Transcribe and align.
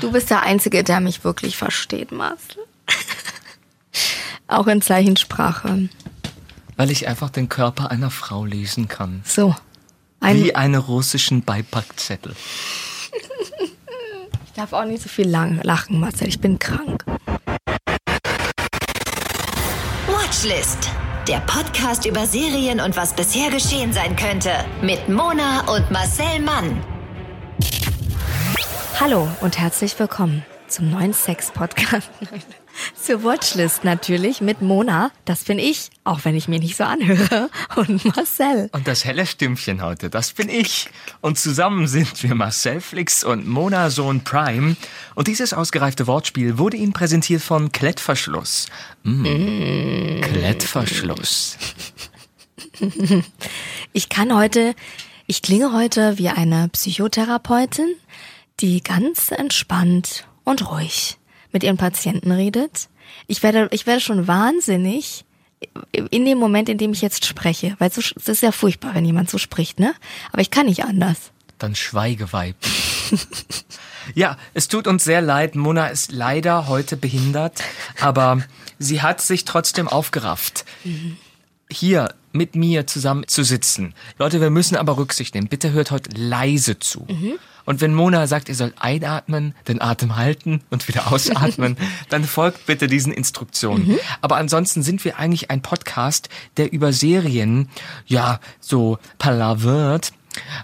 Du 0.00 0.12
bist 0.12 0.30
der 0.30 0.42
Einzige, 0.42 0.84
der 0.84 1.00
mich 1.00 1.24
wirklich 1.24 1.56
versteht, 1.56 2.12
Marcel. 2.12 2.64
Auch 4.48 4.66
in 4.66 4.80
Zeichensprache. 4.82 5.88
Weil 6.76 6.90
ich 6.90 7.08
einfach 7.08 7.30
den 7.30 7.48
Körper 7.48 7.90
einer 7.90 8.10
Frau 8.10 8.44
lesen 8.44 8.88
kann. 8.88 9.22
So. 9.24 9.54
Ein 10.20 10.36
Wie 10.36 10.54
einen 10.54 10.76
russischen 10.76 11.42
Beipackzettel. 11.42 12.34
ich 14.44 14.52
darf 14.54 14.72
auch 14.72 14.84
nicht 14.84 15.02
so 15.02 15.08
viel 15.08 15.28
lang 15.28 15.60
lachen, 15.62 16.00
Marcel. 16.00 16.28
Ich 16.28 16.40
bin 16.40 16.58
krank. 16.58 17.04
Watchlist. 20.06 20.90
Der 21.26 21.40
Podcast 21.40 22.06
über 22.06 22.26
Serien 22.26 22.80
und 22.80 22.96
was 22.96 23.14
bisher 23.16 23.50
geschehen 23.50 23.92
sein 23.92 24.14
könnte. 24.14 24.50
Mit 24.80 25.08
Mona 25.08 25.60
und 25.74 25.90
Marcel 25.90 26.40
Mann. 26.40 26.80
Hallo 28.98 29.28
und 29.42 29.58
herzlich 29.58 29.98
willkommen 29.98 30.42
zum 30.68 30.90
neuen 30.90 31.12
Sex-Podcast. 31.12 32.08
Zur 32.94 33.22
Watchlist 33.24 33.84
natürlich 33.84 34.40
mit 34.40 34.62
Mona, 34.62 35.10
das 35.26 35.44
bin 35.44 35.58
ich, 35.58 35.90
auch 36.04 36.20
wenn 36.24 36.34
ich 36.34 36.48
mir 36.48 36.58
nicht 36.58 36.76
so 36.76 36.84
anhöre, 36.84 37.50
und 37.76 38.04
Marcel. 38.16 38.70
Und 38.72 38.88
das 38.88 39.04
helle 39.04 39.26
Stimmchen 39.26 39.82
heute, 39.82 40.08
das 40.08 40.32
bin 40.32 40.48
ich. 40.48 40.88
Und 41.20 41.38
zusammen 41.38 41.88
sind 41.88 42.22
wir 42.22 42.34
Marcel 42.34 42.80
Flix 42.80 43.22
und 43.22 43.46
Mona 43.46 43.90
Sohn 43.90 44.24
Prime. 44.24 44.76
Und 45.14 45.28
dieses 45.28 45.52
ausgereifte 45.52 46.06
Wortspiel 46.06 46.56
wurde 46.56 46.78
Ihnen 46.78 46.94
präsentiert 46.94 47.42
von 47.42 47.72
Klettverschluss. 47.72 48.66
Mm. 49.02 49.22
Mm. 49.22 50.20
Klettverschluss. 50.22 51.58
Ich 53.92 54.10
kann 54.10 54.34
heute, 54.34 54.74
ich 55.26 55.40
klinge 55.40 55.72
heute 55.72 56.18
wie 56.18 56.28
eine 56.28 56.68
Psychotherapeutin, 56.68 57.94
die 58.60 58.82
ganz 58.82 59.30
entspannt 59.30 60.26
und 60.44 60.70
ruhig 60.70 61.18
mit 61.52 61.62
ihren 61.62 61.76
Patienten 61.76 62.32
redet. 62.32 62.88
Ich 63.26 63.42
werde, 63.42 63.68
ich 63.70 63.86
werde 63.86 64.00
schon 64.00 64.26
wahnsinnig 64.26 65.24
in 66.10 66.24
dem 66.24 66.38
Moment, 66.38 66.68
in 66.68 66.78
dem 66.78 66.92
ich 66.92 67.00
jetzt 67.00 67.24
spreche, 67.24 67.76
weil 67.78 67.88
es 67.88 68.12
ist 68.12 68.42
ja 68.42 68.52
furchtbar, 68.52 68.94
wenn 68.94 69.04
jemand 69.04 69.30
so 69.30 69.38
spricht, 69.38 69.80
ne? 69.80 69.94
Aber 70.32 70.42
ich 70.42 70.50
kann 70.50 70.66
nicht 70.66 70.84
anders. 70.84 71.32
Dann 71.58 71.74
schweige, 71.74 72.32
Weib. 72.32 72.56
ja, 74.14 74.36
es 74.52 74.68
tut 74.68 74.86
uns 74.86 75.04
sehr 75.04 75.22
leid. 75.22 75.54
Mona 75.54 75.86
ist 75.86 76.12
leider 76.12 76.68
heute 76.68 76.96
behindert, 76.98 77.62
aber 78.00 78.42
sie 78.78 79.00
hat 79.00 79.22
sich 79.22 79.44
trotzdem 79.46 79.88
aufgerafft. 79.88 80.66
Mhm. 80.84 81.16
Hier 81.70 82.14
mit 82.32 82.54
mir 82.54 82.86
zusammen 82.86 83.26
zu 83.26 83.42
sitzen. 83.42 83.94
Leute, 84.18 84.40
wir 84.40 84.50
müssen 84.50 84.76
aber 84.76 84.98
Rücksicht 84.98 85.34
nehmen. 85.34 85.48
Bitte 85.48 85.72
hört 85.72 85.90
heute 85.90 86.10
leise 86.14 86.78
zu. 86.78 87.06
Mhm. 87.08 87.38
Und 87.66 87.82
wenn 87.82 87.92
Mona 87.92 88.26
sagt, 88.26 88.48
ihr 88.48 88.54
sollt 88.54 88.74
einatmen, 88.80 89.54
den 89.68 89.82
Atem 89.82 90.16
halten 90.16 90.62
und 90.70 90.88
wieder 90.88 91.12
ausatmen, 91.12 91.76
dann 92.08 92.24
folgt 92.24 92.64
bitte 92.64 92.86
diesen 92.86 93.12
Instruktionen. 93.12 93.88
Mhm. 93.88 93.98
Aber 94.22 94.36
ansonsten 94.36 94.82
sind 94.82 95.04
wir 95.04 95.18
eigentlich 95.18 95.50
ein 95.50 95.60
Podcast, 95.60 96.30
der 96.56 96.72
über 96.72 96.92
Serien, 96.92 97.68
ja, 98.06 98.40
so 98.60 98.98
palavert, 99.18 100.12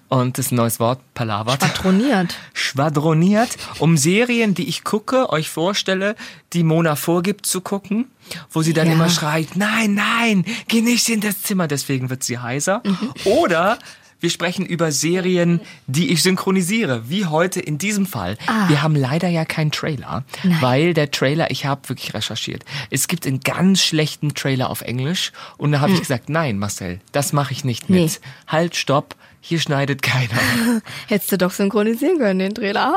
und 0.08 0.39
das 0.39 0.47
ist 0.47 0.53
ein 0.53 0.56
neues 0.56 0.80
Wort, 0.80 1.00
palavert. 1.14 1.62
Schwadroniert. 1.62 2.36
Schwadroniert, 2.53 3.56
um 3.78 3.97
Serien, 3.97 4.55
die 4.55 4.69
ich 4.69 4.84
gucke, 4.84 5.30
euch 5.30 5.48
vorstelle, 5.48 6.17
die 6.53 6.62
Mona 6.62 6.97
vorgibt 6.97 7.47
zu 7.47 7.61
gucken, 7.61 8.11
wo 8.50 8.62
sie 8.62 8.73
dann 8.73 8.89
ja. 8.89 8.95
immer 8.95 9.08
schreit, 9.08 9.56
nein, 9.56 9.95
nein, 9.95 10.45
geh 10.69 10.80
nicht 10.80 11.08
in 11.08 11.20
das 11.20 11.42
Zimmer, 11.42 11.69
deswegen 11.69 12.11
wird 12.11 12.23
sie 12.23 12.39
heiser. 12.39 12.83
Mhm. 12.84 13.12
Oder 13.25 13.78
wir 14.22 14.30
sprechen 14.30 14.64
über 14.64 14.92
Serien, 14.92 15.60
die 15.86 16.12
ich 16.12 16.22
synchronisiere, 16.22 17.10
wie 17.10 17.26
heute 17.26 17.60
in 17.60 17.76
diesem 17.76 18.06
Fall. 18.06 18.38
Ah. 18.46 18.68
Wir 18.68 18.82
haben 18.82 18.94
leider 18.94 19.28
ja 19.28 19.44
keinen 19.44 19.72
Trailer, 19.72 20.24
Nein. 20.44 20.58
weil 20.60 20.94
der 20.94 21.10
Trailer, 21.10 21.50
ich 21.50 21.66
habe 21.66 21.88
wirklich 21.88 22.14
recherchiert, 22.14 22.64
es 22.90 23.08
gibt 23.08 23.26
einen 23.26 23.40
ganz 23.40 23.82
schlechten 23.82 24.34
Trailer 24.34 24.70
auf 24.70 24.82
Englisch 24.82 25.32
und 25.58 25.72
da 25.72 25.80
habe 25.80 25.88
hm. 25.90 25.94
ich 25.94 26.00
gesagt, 26.00 26.28
nein, 26.28 26.58
Marcel, 26.58 27.00
das 27.10 27.32
mache 27.32 27.52
ich 27.52 27.64
nicht 27.64 27.90
mit. 27.90 28.00
Nee. 28.00 28.11
Halt, 28.46 28.77
stopp, 28.77 29.16
hier 29.40 29.58
schneidet 29.58 30.02
keiner. 30.02 30.38
Hättest 31.08 31.32
du 31.32 31.38
doch 31.38 31.50
synchronisieren 31.50 32.18
können, 32.18 32.38
den 32.38 32.55
Trailer. 32.55 32.94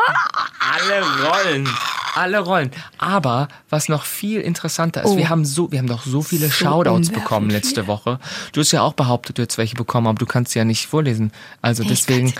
Alle 0.59 1.27
Rollen 1.27 1.67
alle 2.15 2.39
Rollen. 2.39 2.71
Aber 2.97 3.47
was 3.69 3.89
noch 3.89 4.05
viel 4.05 4.41
interessanter 4.41 5.03
ist, 5.03 5.11
oh. 5.11 5.17
wir 5.17 5.29
haben 5.29 5.45
so, 5.45 5.71
wir 5.71 5.79
haben 5.79 5.87
doch 5.87 6.03
so 6.03 6.21
viele 6.21 6.47
so 6.47 6.53
Shoutouts 6.53 7.09
bekommen 7.09 7.49
letzte 7.49 7.81
viel. 7.81 7.87
Woche. 7.87 8.19
Du 8.53 8.61
hast 8.61 8.71
ja 8.71 8.81
auch 8.81 8.93
behauptet, 8.93 9.37
du 9.37 9.41
hättest 9.41 9.57
welche 9.57 9.75
bekommen, 9.75 10.07
aber 10.07 10.17
du 10.17 10.25
kannst 10.25 10.53
sie 10.53 10.59
ja 10.59 10.65
nicht 10.65 10.87
vorlesen. 10.87 11.31
Also 11.61 11.83
nee, 11.83 11.89
deswegen, 11.89 12.33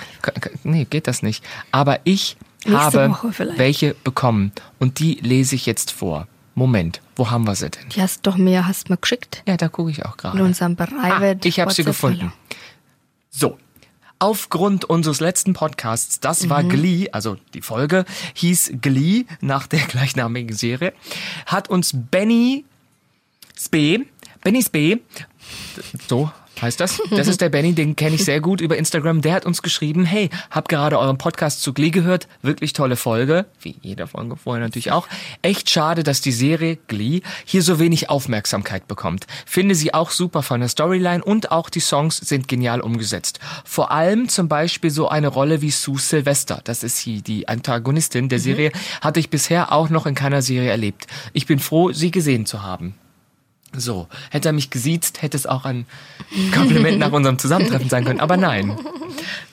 nee, 0.64 0.86
geht 0.86 1.08
das 1.08 1.22
nicht. 1.24 1.44
Aber 1.72 2.00
ich 2.04 2.38
Nächste 2.66 3.10
habe 3.10 3.58
welche 3.58 3.94
bekommen 3.94 4.52
und 4.80 5.00
die 5.00 5.16
lese 5.16 5.56
ich 5.56 5.66
jetzt 5.66 5.92
vor. 5.92 6.28
Moment, 6.56 7.02
wo 7.18 7.30
haben 7.30 7.46
wir 7.46 7.54
sie 7.54 7.70
denn? 7.70 7.90
Die 7.90 8.02
hast 8.02 8.26
doch 8.26 8.38
mehr, 8.38 8.66
hast 8.66 8.90
mir 8.90 8.98
geschickt. 8.98 9.44
Ja, 9.46 9.58
da 9.58 9.68
gucke 9.68 9.92
ich 9.92 10.06
auch 10.06 10.16
gerade. 10.16 10.38
In 10.38 10.46
unserem 10.46 10.78
Private. 10.78 11.40
Ah, 11.42 11.48
ich 11.48 11.60
habe 11.60 11.74
sie 11.74 11.84
gefunden. 11.84 12.32
So, 13.30 13.58
aufgrund 14.20 14.86
unseres 14.86 15.20
letzten 15.20 15.54
Podcasts, 15.54 16.20
das 16.20 16.50
war 16.50 16.64
mhm. 16.64 16.70
Glee, 16.70 17.10
also 17.12 17.38
die 17.54 17.62
Folge 17.62 18.06
hieß 18.34 18.74
Glee 18.82 19.26
nach 19.42 19.68
der 19.68 19.80
gleichnamigen 19.88 20.56
Serie, 20.56 20.94
hat 21.46 21.70
uns 21.70 21.92
Benny 21.94 22.66
Spee, 23.58 24.06
Benny 24.42 24.62
Spee, 24.62 25.02
so 26.08 26.32
heißt 26.62 26.80
das. 26.80 27.02
Das 27.12 27.28
ist 27.28 27.42
der 27.42 27.50
Benny, 27.50 27.74
den 27.74 27.96
kenne 27.96 28.16
ich 28.16 28.26
sehr 28.26 28.42
gut 28.42 28.62
über 28.62 28.78
Instagram. 28.78 29.22
Der 29.22 29.34
hat 29.34 29.46
uns 29.46 29.62
geschrieben, 29.62 30.06
hey, 30.06 30.30
hab 30.52 30.68
gerade 30.68 31.00
euren 31.00 31.18
Podcast 31.18 31.62
zu 31.62 31.74
Glee 31.74 31.90
gehört. 31.90 32.28
Wirklich 32.42 32.74
tolle 32.74 32.96
Folge. 32.96 33.46
Wie 33.62 33.76
jeder 33.82 34.08
Folge 34.08 34.36
vorher 34.36 34.64
natürlich 34.64 34.92
auch. 34.92 35.08
Echt 35.42 35.70
schade, 35.70 36.04
dass 36.04 36.22
die 36.22 36.32
Serie 36.32 36.78
Glee 36.88 37.22
hier 37.46 37.62
so 37.62 37.80
wenig 37.80 38.10
Aufmerksamkeit 38.10 38.88
bekommt. 38.88 39.28
Finde 39.46 39.76
sie 39.76 39.94
auch 39.94 40.12
super 40.12 40.44
von 40.44 40.60
der 40.60 40.70
Storyline 40.70 41.24
und 41.24 41.52
auch 41.52 41.70
die 41.70 41.80
Songs 41.80 42.18
sind 42.18 42.48
genial 42.48 42.82
umgesetzt. 42.82 43.40
Vor 43.64 43.92
allem 43.92 44.30
zum 44.30 44.48
Beispiel 44.48 44.90
so 44.90 45.08
eine 45.08 45.28
Rolle 45.28 45.62
wie 45.62 45.72
Sue 45.72 46.00
Sylvester. 46.00 46.62
Das 46.64 46.84
ist 46.84 46.98
hier 46.98 47.22
die 47.22 47.48
Antagonistin 47.48 48.30
der 48.30 48.40
mhm. 48.40 48.44
Serie. 48.44 48.72
Hatte 49.02 49.20
ich 49.20 49.30
bisher 49.30 49.72
auch 49.72 49.90
noch 49.90 50.06
in 50.06 50.16
keiner 50.16 50.42
Serie 50.42 50.70
erlebt. 50.70 51.08
Ich 51.34 51.46
bin 51.46 51.60
froh, 51.60 51.92
sie 51.92 52.12
gesehen 52.12 52.46
zu 52.46 52.64
haben. 52.64 52.96
So, 53.78 54.08
hätte 54.32 54.50
er 54.50 54.54
mich 54.54 54.70
gesiezt, 54.70 55.22
hätte 55.22 55.38
es 55.38 55.46
auch 55.46 55.66
ein 55.66 55.86
Kompliment 56.54 57.00
nach 57.00 57.12
unserem 57.12 57.38
Zusammentreffen 57.40 57.90
sein 57.90 58.06
können. 58.06 58.20
Aber 58.20 58.38
nein. 58.38 58.78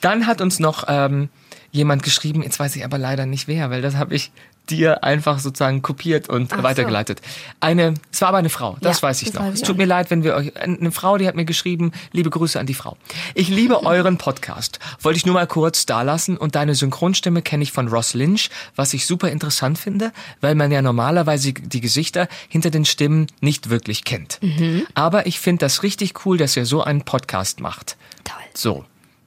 Dann 0.01 0.27
hat 0.27 0.41
uns 0.41 0.59
noch 0.59 0.85
ähm, 0.87 1.29
jemand 1.71 2.03
geschrieben, 2.03 2.43
jetzt 2.43 2.59
weiß 2.59 2.75
ich 2.75 2.85
aber 2.85 2.97
leider 2.97 3.25
nicht 3.25 3.47
wer, 3.47 3.69
weil 3.69 3.81
das 3.81 3.95
habe 3.95 4.15
ich 4.15 4.31
dir 4.69 5.03
einfach 5.03 5.39
sozusagen 5.39 5.81
kopiert 5.81 6.29
und 6.29 6.53
Ach 6.53 6.63
weitergeleitet. 6.63 7.21
So. 7.23 7.55
Eine, 7.59 7.95
es 8.11 8.21
war 8.21 8.29
aber 8.29 8.37
eine 8.37 8.49
Frau, 8.49 8.77
das 8.81 9.01
ja, 9.01 9.07
weiß 9.09 9.21
ich 9.21 9.31
das 9.31 9.35
noch. 9.35 9.47
Weiß 9.47 9.55
es 9.55 9.61
tut 9.61 9.77
mir 9.77 9.85
leid, 9.85 10.09
wenn 10.09 10.23
wir 10.23 10.35
euch, 10.35 10.55
eine 10.57 10.91
Frau, 10.91 11.17
die 11.17 11.27
hat 11.27 11.35
mir 11.35 11.45
geschrieben, 11.45 11.91
liebe 12.11 12.29
Grüße 12.29 12.59
an 12.59 12.65
die 12.65 12.73
Frau. 12.73 12.97
Ich 13.35 13.49
liebe 13.49 13.83
euren 13.85 14.17
Podcast. 14.17 14.79
Wollte 15.01 15.17
ich 15.17 15.25
nur 15.25 15.33
mal 15.33 15.47
kurz 15.47 15.85
da 15.85 16.01
lassen 16.01 16.37
und 16.37 16.55
deine 16.55 16.75
Synchronstimme 16.75 17.41
kenne 17.41 17.63
ich 17.63 17.71
von 17.71 17.87
Ross 17.87 18.13
Lynch, 18.13 18.49
was 18.75 18.93
ich 18.93 19.05
super 19.05 19.29
interessant 19.29 19.77
finde, 19.77 20.11
weil 20.41 20.55
man 20.55 20.71
ja 20.71 20.81
normalerweise 20.81 21.53
die 21.53 21.81
Gesichter 21.81 22.27
hinter 22.47 22.69
den 22.69 22.85
Stimmen 22.85 23.27
nicht 23.41 23.69
wirklich 23.69 24.03
kennt. 24.03 24.39
Mhm. 24.41 24.87
Aber 24.93 25.27
ich 25.27 25.39
finde 25.39 25.59
das 25.59 25.83
richtig 25.83 26.25
cool, 26.25 26.37
dass 26.37 26.55
ihr 26.55 26.65
so 26.65 26.83
einen 26.83 27.03
Podcast 27.03 27.59
macht. 27.59 27.97
Toll. 28.23 28.37
So. 28.53 28.85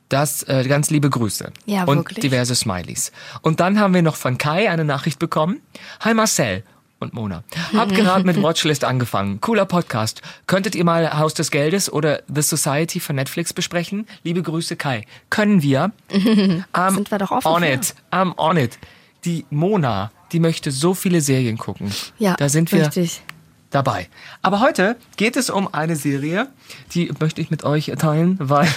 Das 0.08 0.44
äh, 0.44 0.64
ganz 0.68 0.90
liebe 0.90 1.10
Grüße. 1.10 1.52
Ja, 1.66 1.84
und 1.84 1.98
wirklich. 1.98 2.20
diverse 2.20 2.54
Smileys. 2.54 3.10
Und 3.42 3.58
dann 3.60 3.80
haben 3.80 3.92
wir 3.92 4.02
noch 4.02 4.16
von 4.16 4.38
Kai 4.38 4.70
eine 4.70 4.84
Nachricht 4.84 5.18
bekommen. 5.18 5.60
Hi 6.00 6.14
Marcel 6.14 6.62
und 7.00 7.12
Mona. 7.12 7.42
Hab 7.74 7.88
gerade 7.94 8.24
mit 8.24 8.40
Watchlist 8.40 8.84
angefangen. 8.84 9.40
Cooler 9.40 9.64
Podcast. 9.66 10.22
Könntet 10.46 10.76
ihr 10.76 10.84
mal 10.84 11.18
Haus 11.18 11.34
des 11.34 11.50
Geldes 11.50 11.92
oder 11.92 12.22
The 12.32 12.42
Society 12.42 13.00
von 13.00 13.16
Netflix 13.16 13.52
besprechen? 13.52 14.06
Liebe 14.22 14.42
Grüße 14.42 14.76
Kai. 14.76 15.04
Können 15.28 15.62
wir? 15.62 15.90
um, 16.12 16.64
Sind 16.94 17.10
wir 17.10 17.18
doch 17.18 17.32
offen 17.32 17.48
On 17.48 17.62
für. 17.62 17.68
it. 17.72 17.94
I'm 18.12 18.32
on 18.38 18.56
it. 18.56 18.78
Die 19.24 19.44
Mona, 19.50 20.12
die 20.30 20.38
möchte 20.38 20.70
so 20.70 20.94
viele 20.94 21.20
Serien 21.20 21.58
gucken. 21.58 21.90
Ja, 22.18 22.34
da 22.36 22.48
sind 22.48 22.70
wir 22.70 22.86
richtig. 22.86 23.22
dabei. 23.70 24.08
Aber 24.42 24.60
heute 24.60 24.96
geht 25.16 25.34
es 25.36 25.50
um 25.50 25.72
eine 25.74 25.96
Serie, 25.96 26.46
die 26.92 27.12
möchte 27.18 27.40
ich 27.40 27.50
mit 27.50 27.64
euch 27.64 27.86
teilen, 27.98 28.36
weil 28.38 28.68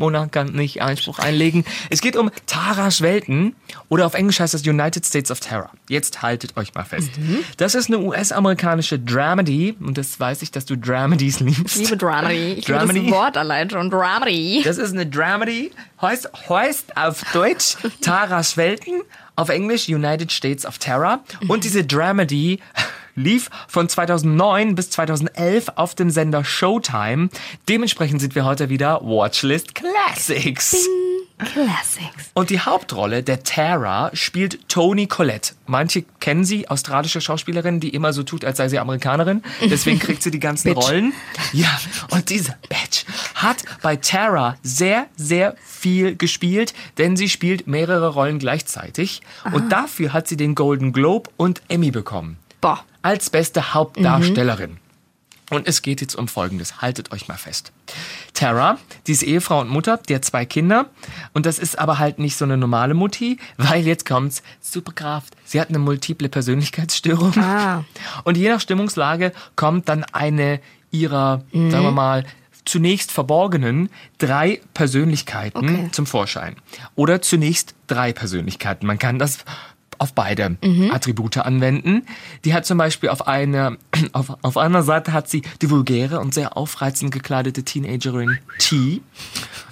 Mona 0.00 0.26
kann 0.26 0.52
nicht 0.52 0.82
Einspruch 0.82 1.18
einlegen. 1.20 1.64
Es 1.90 2.00
geht 2.00 2.16
um 2.16 2.30
Taras 2.46 3.00
Welten 3.02 3.54
oder 3.88 4.06
auf 4.06 4.14
Englisch 4.14 4.40
heißt 4.40 4.54
das 4.54 4.66
United 4.66 5.06
States 5.06 5.30
of 5.30 5.38
Terror. 5.38 5.70
Jetzt 5.88 6.22
haltet 6.22 6.56
euch 6.56 6.74
mal 6.74 6.84
fest. 6.84 7.10
Mhm. 7.16 7.44
Das 7.58 7.74
ist 7.76 7.86
eine 7.88 7.98
US-amerikanische 8.00 8.98
Dramedy 8.98 9.76
und 9.78 9.96
das 9.96 10.18
weiß 10.18 10.42
ich, 10.42 10.50
dass 10.50 10.64
du 10.64 10.76
Dramedies 10.76 11.40
liebst. 11.40 11.76
Ich 11.76 11.82
liebe 11.84 11.96
Dramedy. 11.96 12.54
Ich 12.54 12.64
Dramedy. 12.64 12.98
liebe 13.00 13.10
das 13.10 13.18
Wort 13.20 13.36
allein 13.36 13.70
schon. 13.70 13.90
Dramedy. 13.90 14.62
Das 14.64 14.78
ist 14.78 14.92
eine 14.92 15.06
Dramedy. 15.06 15.70
Heißt, 16.00 16.30
heißt 16.48 16.96
auf 16.96 17.22
Deutsch 17.32 17.76
Taras 18.00 18.56
Welten, 18.56 19.02
auf 19.36 19.50
Englisch 19.50 19.88
United 19.88 20.32
States 20.32 20.64
of 20.66 20.78
Terror. 20.78 21.20
Und 21.46 21.64
diese 21.64 21.84
Dramedy 21.84 22.60
lief 23.20 23.50
von 23.68 23.88
2009 23.88 24.74
bis 24.74 24.90
2011 24.90 25.68
auf 25.76 25.94
dem 25.94 26.10
Sender 26.10 26.44
Showtime. 26.44 27.28
Dementsprechend 27.68 28.20
sind 28.20 28.34
wir 28.34 28.44
heute 28.44 28.68
wieder 28.68 29.00
Watchlist 29.02 29.74
Classics. 29.74 30.88
Classics. 31.38 32.30
Und 32.34 32.50
die 32.50 32.60
Hauptrolle 32.60 33.22
der 33.22 33.42
Tara 33.42 34.10
spielt 34.12 34.68
Toni 34.68 35.06
Collette. 35.06 35.54
Manche 35.66 36.04
kennen 36.20 36.44
sie, 36.44 36.68
australische 36.68 37.20
Schauspielerin, 37.20 37.80
die 37.80 37.90
immer 37.90 38.12
so 38.12 38.22
tut, 38.22 38.44
als 38.44 38.58
sei 38.58 38.68
sie 38.68 38.78
Amerikanerin. 38.78 39.42
Deswegen 39.62 39.98
kriegt 40.00 40.22
sie 40.22 40.30
die 40.30 40.40
ganzen. 40.40 40.72
Rollen. 40.72 41.12
Ja, 41.52 41.80
und 42.10 42.28
diese 42.30 42.56
Bitch 42.68 43.04
hat 43.34 43.64
bei 43.82 43.96
Tara 43.96 44.56
sehr, 44.62 45.06
sehr 45.16 45.56
viel 45.64 46.14
gespielt, 46.14 46.74
denn 46.98 47.16
sie 47.16 47.28
spielt 47.28 47.66
mehrere 47.66 48.08
Rollen 48.08 48.38
gleichzeitig. 48.38 49.22
Und 49.52 49.72
dafür 49.72 50.12
hat 50.12 50.28
sie 50.28 50.36
den 50.36 50.54
Golden 50.54 50.92
Globe 50.92 51.30
und 51.36 51.62
Emmy 51.68 51.90
bekommen. 51.90 52.36
Boah. 52.60 52.84
Als 53.02 53.30
beste 53.30 53.74
Hauptdarstellerin. 53.74 54.76
Und 55.50 55.66
es 55.66 55.82
geht 55.82 56.00
jetzt 56.00 56.14
um 56.14 56.28
Folgendes. 56.28 56.80
Haltet 56.80 57.10
euch 57.10 57.26
mal 57.26 57.36
fest. 57.36 57.72
Tara, 58.34 58.78
die 59.08 59.12
ist 59.12 59.24
Ehefrau 59.24 59.60
und 59.60 59.68
Mutter, 59.68 59.98
die 60.08 60.14
hat 60.14 60.24
zwei 60.24 60.44
Kinder. 60.44 60.86
Und 61.32 61.44
das 61.44 61.58
ist 61.58 61.76
aber 61.76 61.98
halt 61.98 62.20
nicht 62.20 62.36
so 62.36 62.44
eine 62.44 62.56
normale 62.56 62.94
Mutti, 62.94 63.38
weil 63.56 63.84
jetzt 63.84 64.06
kommt's, 64.06 64.42
Superkraft. 64.60 65.34
Sie 65.44 65.60
hat 65.60 65.68
eine 65.70 65.80
multiple 65.80 66.28
Persönlichkeitsstörung. 66.28 67.36
Ah. 67.38 67.84
Und 68.24 68.36
je 68.36 68.48
nach 68.48 68.60
Stimmungslage 68.60 69.32
kommt 69.56 69.88
dann 69.88 70.04
eine 70.04 70.60
ihrer, 70.92 71.42
sagen 71.52 71.84
wir 71.84 71.90
mal, 71.90 72.24
zunächst 72.64 73.10
verborgenen 73.10 73.90
drei 74.18 74.60
Persönlichkeiten 74.74 75.58
Okay. 75.58 75.88
zum 75.92 76.06
Vorschein. 76.06 76.54
Oder 76.94 77.22
zunächst 77.22 77.74
drei 77.88 78.12
Persönlichkeiten. 78.12 78.86
Man 78.86 78.98
kann 78.98 79.18
das 79.18 79.38
auf 80.00 80.14
beide 80.14 80.56
Attribute 80.90 81.36
anwenden. 81.38 82.06
Die 82.44 82.54
hat 82.54 82.64
zum 82.64 82.78
Beispiel 82.78 83.10
auf 83.10 83.28
einer, 83.28 83.76
auf, 84.12 84.36
auf 84.42 84.56
einer 84.56 84.82
Seite 84.82 85.12
hat 85.12 85.28
sie 85.28 85.42
die 85.60 85.70
vulgäre 85.70 86.20
und 86.20 86.32
sehr 86.32 86.56
aufreizend 86.56 87.12
gekleidete 87.12 87.62
Teenagerin 87.62 88.38
T. 88.58 89.02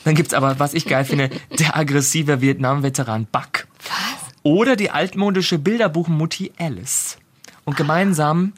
Dann 0.05 0.15
gibt's 0.15 0.35
aber, 0.35 0.59
was 0.59 0.75
ich 0.75 0.85
geil 0.85 1.05
finde, 1.05 1.31
der 1.59 1.77
aggressive 1.77 2.41
Vietnam-Veteran 2.41 3.27
Buck. 3.33 3.67
Was? 3.85 4.33
Oder 4.43 4.77
die 4.77 4.91
altmodische 4.91 5.59
Bilderbuchmutti 5.59 6.53
Alice. 6.59 7.19
Und 7.65 7.77
gemeinsam 7.77 8.53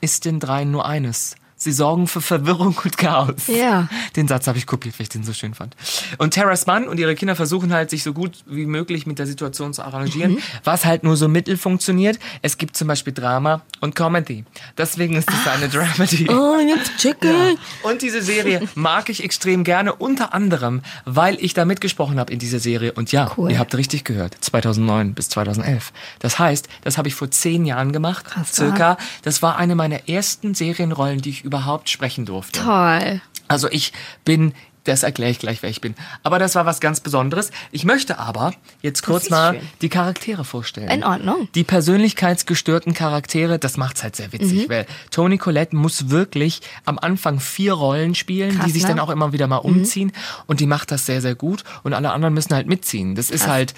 ist 0.00 0.24
den 0.24 0.40
dreien 0.40 0.70
nur 0.70 0.86
eines. 0.86 1.36
Sie 1.60 1.72
sorgen 1.72 2.06
für 2.06 2.20
Verwirrung 2.20 2.78
und 2.84 2.96
Chaos. 2.96 3.48
Ja. 3.48 3.88
Den 4.14 4.28
Satz 4.28 4.46
habe 4.46 4.58
ich 4.58 4.66
kopiert, 4.66 4.98
weil 4.98 5.02
ich 5.02 5.08
den 5.08 5.24
so 5.24 5.32
schön 5.32 5.54
fand. 5.54 5.74
Und 6.16 6.32
Terras 6.34 6.66
Mann 6.66 6.86
und 6.86 6.98
ihre 7.00 7.16
Kinder 7.16 7.34
versuchen 7.34 7.72
halt, 7.72 7.90
sich 7.90 8.04
so 8.04 8.12
gut 8.12 8.32
wie 8.46 8.64
möglich 8.64 9.06
mit 9.06 9.18
der 9.18 9.26
Situation 9.26 9.74
zu 9.74 9.82
arrangieren, 9.82 10.32
Mhm. 10.34 10.38
was 10.62 10.84
halt 10.84 11.02
nur 11.02 11.16
so 11.16 11.26
mittel 11.28 11.56
funktioniert. 11.56 12.18
Es 12.42 12.58
gibt 12.58 12.76
zum 12.76 12.86
Beispiel 12.86 13.12
Drama 13.12 13.62
und 13.80 13.96
Comedy. 13.96 14.44
Deswegen 14.76 15.16
ist 15.16 15.28
es 15.30 15.46
eine 15.48 15.68
Dramedy. 15.68 16.28
Oh, 16.30 16.58
jetzt 16.60 16.96
Chicken. 16.98 17.58
Und 17.82 18.02
diese 18.02 18.22
Serie 18.22 18.62
mag 18.76 19.08
ich 19.08 19.24
extrem 19.24 19.64
gerne, 19.64 19.94
unter 19.96 20.34
anderem, 20.34 20.82
weil 21.04 21.36
ich 21.44 21.54
da 21.54 21.64
mitgesprochen 21.64 22.20
habe 22.20 22.32
in 22.32 22.38
dieser 22.38 22.60
Serie. 22.60 22.92
Und 22.92 23.10
ja, 23.10 23.32
Cool. 23.36 23.50
ihr 23.50 23.58
habt 23.58 23.74
richtig 23.74 24.04
gehört, 24.04 24.36
2009 24.40 25.14
bis 25.14 25.28
2011. 25.30 25.92
Das 26.20 26.38
heißt, 26.38 26.68
das 26.84 26.98
habe 26.98 27.08
ich 27.08 27.16
vor 27.16 27.30
zehn 27.32 27.64
Jahren 27.66 27.90
gemacht, 27.92 28.26
Krass, 28.26 28.52
circa. 28.54 28.96
Das 29.22 29.42
war 29.42 29.56
eine 29.56 29.74
meiner 29.74 30.08
ersten 30.08 30.54
Serienrollen, 30.54 31.20
die 31.20 31.30
ich 31.30 31.44
überhaupt 31.48 31.88
sprechen 31.90 32.26
durfte. 32.26 32.60
Toll. 32.60 33.20
Also 33.48 33.68
ich 33.70 33.92
bin, 34.24 34.52
das 34.84 35.02
erkläre 35.02 35.30
ich 35.30 35.38
gleich, 35.38 35.62
wer 35.62 35.70
ich 35.70 35.80
bin. 35.80 35.94
Aber 36.22 36.38
das 36.38 36.54
war 36.54 36.64
was 36.66 36.80
ganz 36.80 37.00
Besonderes. 37.00 37.50
Ich 37.72 37.84
möchte 37.84 38.18
aber 38.18 38.52
jetzt 38.82 39.02
kurz 39.02 39.30
mal 39.30 39.54
schön. 39.54 39.62
die 39.82 39.88
Charaktere 39.88 40.44
vorstellen. 40.44 40.90
In 40.90 41.04
Ordnung. 41.04 41.48
Die 41.54 41.64
persönlichkeitsgestörten 41.64 42.94
Charaktere, 42.94 43.58
das 43.58 43.76
macht's 43.76 44.02
halt 44.02 44.16
sehr 44.16 44.32
witzig, 44.32 44.66
Mhm. 44.66 44.70
weil 44.70 44.86
Toni 45.10 45.38
Collette 45.38 45.74
muss 45.76 46.10
wirklich 46.10 46.60
am 46.84 46.98
Anfang 46.98 47.40
vier 47.40 47.72
Rollen 47.74 48.14
spielen, 48.14 48.56
Krass, 48.56 48.66
die 48.66 48.72
sich 48.72 48.82
ne? 48.82 48.88
dann 48.90 49.00
auch 49.00 49.10
immer 49.10 49.32
wieder 49.32 49.46
mal 49.46 49.56
umziehen 49.56 50.12
und 50.46 50.60
die 50.60 50.66
macht 50.66 50.90
das 50.90 51.06
sehr, 51.06 51.20
sehr 51.22 51.34
gut 51.34 51.64
und 51.82 51.92
alle 51.94 52.12
anderen 52.12 52.34
müssen 52.34 52.54
halt 52.54 52.66
mitziehen. 52.66 53.14
Das 53.14 53.30
ist 53.30 53.46
halt, 53.46 53.74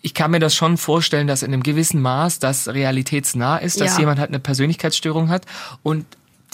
ich 0.00 0.14
kann 0.14 0.30
mir 0.32 0.40
das 0.40 0.54
schon 0.54 0.76
vorstellen, 0.76 1.26
dass 1.28 1.42
in 1.44 1.52
einem 1.52 1.62
gewissen 1.62 2.00
Maß 2.00 2.40
das 2.40 2.66
realitätsnah 2.68 3.58
ist, 3.58 3.80
dass 3.80 3.94
Ja. 3.94 4.00
jemand 4.00 4.18
halt 4.18 4.30
eine 4.30 4.40
Persönlichkeitsstörung 4.40 5.28
hat 5.28 5.46
und 5.84 6.04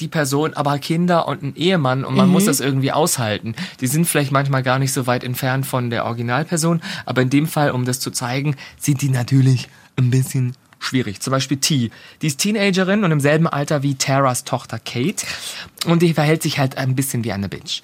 die 0.01 0.09
Person 0.09 0.55
aber 0.55 0.79
Kinder 0.79 1.27
und 1.29 1.43
ein 1.43 1.57
Ehemann 1.57 2.05
und 2.05 2.17
man 2.17 2.27
Mhm. 2.27 2.33
muss 2.33 2.45
das 2.47 2.61
irgendwie 2.61 2.93
aushalten. 2.93 3.55
Die 3.81 3.87
sind 3.87 4.07
vielleicht 4.07 4.31
manchmal 4.33 4.63
gar 4.63 4.79
nicht 4.79 4.93
so 4.93 5.07
weit 5.07 5.25
entfernt 5.25 5.67
von 5.67 5.91
der 5.91 6.05
Originalperson, 6.05 6.81
aber 7.07 7.23
in 7.23 7.31
dem 7.31 7.47
Fall, 7.47 7.71
um 7.73 7.85
das 7.85 8.01
zu 8.01 8.11
zeigen, 8.11 8.57
sind 8.79 9.03
die 9.03 9.09
natürlich 9.11 9.69
ein 9.97 10.11
bisschen 10.11 10.55
schwierig. 10.79 11.21
Zum 11.21 11.33
Beispiel 11.33 11.59
T. 11.59 11.91
Die 12.23 12.27
ist 12.27 12.39
Teenagerin 12.39 13.05
und 13.05 13.13
im 13.13 13.21
selben 13.21 13.47
Alter 13.47 13.83
wie 13.83 13.95
Taras 13.95 14.45
Tochter 14.45 14.79
Kate. 14.79 15.27
Und 15.87 16.03
die 16.03 16.15
verhält 16.15 16.43
sich 16.43 16.59
halt 16.59 16.77
ein 16.77 16.95
bisschen 16.95 17.25
wie 17.25 17.33
eine 17.33 17.49
Bitch. 17.49 17.83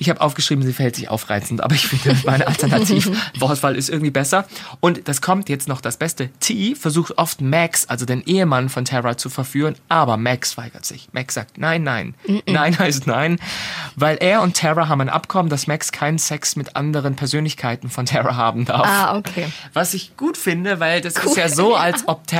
Ich 0.00 0.10
habe 0.10 0.20
aufgeschrieben, 0.20 0.64
sie 0.64 0.72
verhält 0.72 0.96
sich 0.96 1.08
aufreizend, 1.08 1.62
aber 1.62 1.74
ich 1.74 1.86
finde, 1.86 2.18
meine 2.26 2.46
Alternativwortwahl 2.46 3.76
ist 3.76 3.88
irgendwie 3.88 4.10
besser. 4.10 4.46
Und 4.80 5.08
das 5.08 5.20
kommt 5.20 5.48
jetzt 5.48 5.68
noch 5.68 5.80
das 5.80 5.96
Beste. 5.96 6.30
T 6.40 6.74
versucht 6.74 7.18
oft 7.18 7.40
Max, 7.40 7.86
also 7.86 8.04
den 8.04 8.22
Ehemann 8.24 8.68
von 8.68 8.84
Tara, 8.84 9.16
zu 9.16 9.30
verführen, 9.30 9.76
aber 9.88 10.16
Max 10.16 10.56
weigert 10.56 10.84
sich. 10.84 11.08
Max 11.12 11.34
sagt 11.34 11.58
nein, 11.58 11.82
nein. 11.84 12.14
Nein 12.46 12.78
heißt 12.78 13.06
nein, 13.06 13.38
weil 13.94 14.16
er 14.16 14.42
und 14.42 14.56
Tara 14.56 14.88
haben 14.88 15.00
ein 15.00 15.08
Abkommen, 15.08 15.48
dass 15.48 15.66
Max 15.66 15.92
keinen 15.92 16.18
Sex 16.18 16.56
mit 16.56 16.76
anderen 16.76 17.14
Persönlichkeiten 17.14 17.88
von 17.88 18.06
Tara 18.06 18.34
haben 18.34 18.64
darf. 18.64 18.86
Ah, 18.86 19.16
okay. 19.16 19.46
Was 19.72 19.94
ich 19.94 20.16
gut 20.16 20.36
finde, 20.36 20.80
weil 20.80 21.00
das 21.00 21.16
ist 21.16 21.36
ja 21.36 21.48
so, 21.48 21.74
als 21.76 22.08
ob 22.08 22.26
Tara 22.26 22.35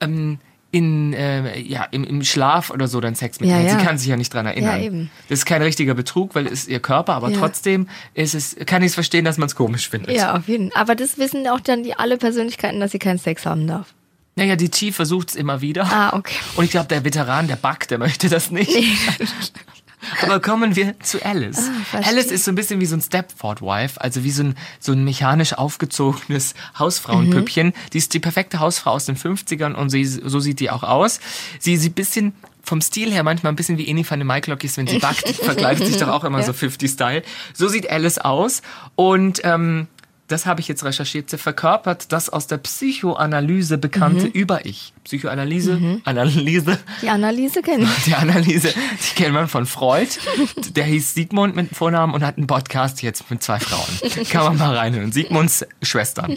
ähm, 0.00 0.38
in, 0.72 1.12
äh, 1.14 1.58
ja, 1.58 1.84
im, 1.90 2.04
im 2.04 2.22
Schlaf 2.22 2.70
oder 2.70 2.86
so 2.86 3.00
dann 3.00 3.16
Sex 3.16 3.40
mit 3.40 3.50
Ja, 3.50 3.56
ihr 3.56 3.64
hat. 3.64 3.72
ja. 3.72 3.78
Sie 3.80 3.84
kann 3.84 3.98
sich 3.98 4.06
ja 4.08 4.16
nicht 4.16 4.32
dran 4.32 4.46
erinnern. 4.46 4.78
Ja, 4.78 4.84
eben. 4.86 5.10
Das 5.28 5.40
ist 5.40 5.44
kein 5.46 5.62
richtiger 5.62 5.94
Betrug, 5.94 6.34
weil 6.36 6.46
es 6.46 6.52
ist 6.52 6.68
ihr 6.68 6.78
Körper, 6.80 7.14
aber 7.14 7.30
Ja. 7.30 7.38
trotzdem 7.38 7.88
ist 8.14 8.34
es, 8.34 8.54
kann 8.66 8.82
ich 8.82 8.88
es 8.88 8.94
verstehen, 8.94 9.24
dass 9.24 9.36
man 9.36 9.48
es 9.48 9.56
komisch 9.56 9.88
findet. 9.88 10.14
Ja, 10.14 10.36
auf 10.36 10.46
jeden 10.46 10.70
Fall. 10.70 10.80
Aber 10.82 10.94
das 10.94 11.18
wissen 11.18 11.48
auch 11.48 11.58
dann 11.60 11.82
die 11.82 11.94
alle 11.94 12.18
Persönlichkeiten, 12.18 12.78
dass 12.78 12.92
sie 12.92 13.00
keinen 13.00 13.18
Sex 13.18 13.46
haben 13.46 13.66
darf. 13.66 13.94
Naja, 14.36 14.54
die 14.54 14.68
T 14.68 14.92
versucht 14.92 15.30
es 15.30 15.34
immer 15.34 15.60
wieder. 15.60 15.84
Ah, 15.86 16.16
okay. 16.16 16.36
Und 16.54 16.64
ich 16.64 16.70
glaube, 16.70 16.86
der 16.86 17.04
Veteran, 17.04 17.48
der 17.48 17.56
Buck, 17.56 17.88
der 17.88 17.98
möchte 17.98 18.28
das 18.28 18.52
nicht. 18.52 18.70
Aber 20.22 20.40
kommen 20.40 20.76
wir 20.76 20.98
zu 21.00 21.24
Alice. 21.24 21.70
Ah. 21.92 21.98
Alice 22.06 22.26
ist 22.30 22.44
so 22.44 22.52
ein 22.52 22.54
bisschen 22.54 22.80
wie 22.80 22.86
so 22.86 22.96
ein 22.96 23.00
Stepford-Wife, 23.02 24.00
also 24.00 24.24
wie 24.24 24.30
so 24.30 24.42
ein, 24.44 24.56
so 24.78 24.92
ein 24.92 25.04
mechanisch 25.04 25.52
aufgezogenes 25.54 26.54
Hausfrauenpüppchen. 26.78 27.68
Mhm. 27.68 27.72
Die 27.92 27.98
ist 27.98 28.14
die 28.14 28.20
perfekte 28.20 28.60
Hausfrau 28.60 28.92
aus 28.92 29.04
den 29.06 29.16
50ern 29.16 29.74
und 29.74 29.90
sie, 29.90 30.04
so 30.04 30.40
sieht 30.40 30.60
die 30.60 30.70
auch 30.70 30.82
aus. 30.82 31.20
Sie 31.58 31.76
sieht 31.76 31.92
ein 31.92 31.94
bisschen 31.94 32.32
vom 32.62 32.80
Stil 32.82 33.10
her 33.12 33.22
manchmal 33.22 33.52
ein 33.52 33.56
bisschen 33.56 33.78
wie 33.78 33.88
Eni 33.88 34.04
van 34.08 34.18
de 34.18 34.26
Maiklokjes, 34.26 34.76
wenn 34.76 34.86
sie 34.86 34.98
backt. 35.00 35.28
Die 35.28 35.34
verkleidet 35.34 35.86
sich 35.86 35.96
doch 35.96 36.08
auch 36.08 36.24
immer 36.24 36.40
Ja. 36.40 36.46
so 36.46 36.52
50-Style. 36.52 37.22
So 37.54 37.68
sieht 37.68 37.90
Alice 37.90 38.18
aus. 38.18 38.62
Und 38.96 39.40
ähm, 39.44 39.86
das 40.28 40.46
habe 40.46 40.60
ich 40.60 40.68
jetzt 40.68 40.84
recherchiert. 40.84 41.28
Sie 41.30 41.38
verkörpert 41.38 42.12
das 42.12 42.28
aus 42.28 42.46
der 42.46 42.58
Psychoanalyse 42.58 43.78
bekannte 43.78 44.26
Mhm. 44.26 44.32
Über-Ich. 44.32 44.92
Psychoanalyse, 45.04 46.00
Analyse, 46.04 46.78
Die 47.02 47.08
Annaliese 47.08 47.62
kennen. 47.62 47.88
die 48.06 48.14
Analyse, 48.14 48.68
die 48.72 49.14
kennt 49.14 49.32
man 49.34 49.48
von 49.48 49.66
Freud. 49.66 50.08
Der 50.76 50.84
hieß 50.84 51.14
Sigmund 51.14 51.56
mit 51.56 51.74
Vornamen 51.74 52.14
und 52.14 52.22
hat 52.24 52.36
einen 52.36 52.46
Podcast 52.46 53.02
jetzt 53.02 53.28
mit 53.30 53.42
zwei 53.42 53.58
Frauen. 53.58 53.88
Kann 54.28 54.44
man 54.44 54.58
mal 54.58 54.76
reinhören. 54.76 55.10
Sigmunds 55.10 55.66
Schwestern. 55.82 56.36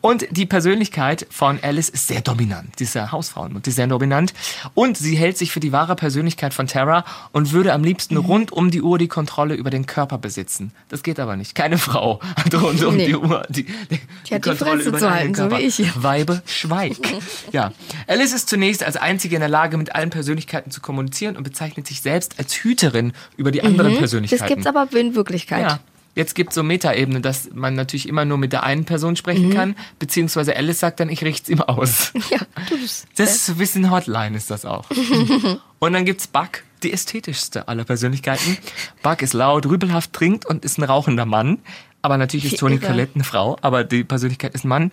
Und 0.00 0.26
die 0.30 0.46
Persönlichkeit 0.46 1.26
von 1.30 1.58
Alice 1.62 1.88
ist 1.88 2.06
sehr 2.08 2.20
dominant. 2.20 2.78
Die 2.78 2.84
ist 2.84 2.94
ja 2.94 3.10
Hausfrauen 3.10 3.56
und 3.56 3.66
die 3.66 3.70
ist 3.70 3.76
sehr 3.76 3.86
dominant. 3.86 4.34
Und 4.74 4.96
sie 4.98 5.16
hält 5.16 5.38
sich 5.38 5.50
für 5.50 5.60
die 5.60 5.72
wahre 5.72 5.96
Persönlichkeit 5.96 6.52
von 6.54 6.66
Tara 6.66 7.04
und 7.32 7.52
würde 7.52 7.72
am 7.72 7.82
liebsten 7.82 8.16
rund 8.16 8.52
um 8.52 8.70
die 8.70 8.82
Uhr 8.82 8.98
die 8.98 9.08
Kontrolle 9.08 9.54
über 9.54 9.70
den 9.70 9.86
Körper 9.86 10.18
besitzen. 10.18 10.72
Das 10.88 11.02
geht 11.02 11.18
aber 11.18 11.36
nicht. 11.36 11.54
Keine 11.54 11.78
Frau 11.78 12.20
hat 12.36 12.54
rund 12.54 12.84
um 12.84 12.96
Nee. 12.96 13.06
die 13.06 13.16
Uhr 13.16 13.44
die, 13.48 13.64
die, 13.64 14.34
hat 14.34 14.44
die 14.44 14.50
Fresse 14.54 14.92
den 14.92 14.98
zu 15.00 15.08
eigenen 15.08 15.10
halten, 15.10 15.34
so 15.34 15.42
Körper. 15.48 15.58
wie 15.58 15.62
ich. 15.66 16.02
Weibe, 16.02 16.42
schweig. 16.46 16.96
Ja. 17.52 17.72
Alice 18.06 18.32
ist 18.32 18.48
zunächst 18.48 18.82
als 18.82 18.96
einzige 18.96 19.36
in 19.36 19.40
der 19.40 19.48
Lage, 19.48 19.76
mit 19.76 19.94
allen 19.94 20.10
Persönlichkeiten 20.10 20.70
zu 20.70 20.80
kommunizieren 20.80 21.36
und 21.36 21.44
bezeichnet 21.44 21.86
sich 21.86 22.00
selbst 22.00 22.38
als 22.38 22.54
Hüterin 22.54 23.12
über 23.36 23.50
die 23.50 23.62
anderen 23.62 23.96
Persönlichkeiten. 23.96 24.42
Das 24.42 24.48
gibt's 24.48 24.66
aber 24.66 24.88
in 24.98 25.14
Wirklichkeit. 25.14 25.62
Ja. 25.62 25.80
Jetzt 26.14 26.34
gibt's 26.34 26.54
so 26.54 26.62
Metaebene, 26.62 27.20
dass 27.20 27.50
man 27.52 27.74
natürlich 27.74 28.08
immer 28.08 28.24
nur 28.24 28.38
mit 28.38 28.52
der 28.52 28.62
einen 28.62 28.84
Person 28.84 29.16
sprechen 29.16 29.52
kann, 29.52 29.74
beziehungsweise 29.98 30.54
Alice 30.56 30.78
sagt 30.78 31.00
dann, 31.00 31.08
ich 31.08 31.24
richt's 31.24 31.48
ihm 31.48 31.60
aus. 31.60 32.12
Ja, 32.30 32.38
du 32.68 32.78
bist. 32.78 33.06
Das 33.16 33.34
ist 33.34 33.46
so 33.46 33.52
ein 33.52 33.58
bisschen 33.58 33.90
Hotline, 33.90 34.36
ist 34.36 34.50
das 34.50 34.64
auch. 34.64 34.88
und 35.78 35.92
dann 35.92 36.04
gibt's 36.04 36.26
Buck, 36.26 36.62
die 36.82 36.92
ästhetischste 36.92 37.68
aller 37.68 37.84
Persönlichkeiten. 37.84 38.56
Buck 39.02 39.22
ist 39.22 39.34
laut, 39.34 39.66
rübelhaft, 39.66 40.12
trinkt 40.12 40.46
und 40.46 40.64
ist 40.64 40.78
ein 40.78 40.84
rauchender 40.84 41.26
Mann. 41.26 41.58
Aber 42.02 42.16
natürlich 42.16 42.46
ist 42.46 42.58
Toni 42.58 42.76
irre. 42.76 42.86
Collette 42.86 43.14
eine 43.16 43.24
Frau, 43.24 43.56
aber 43.62 43.82
die 43.82 44.04
Persönlichkeit 44.04 44.54
ist 44.54 44.64
ein 44.64 44.68
Mann. 44.68 44.90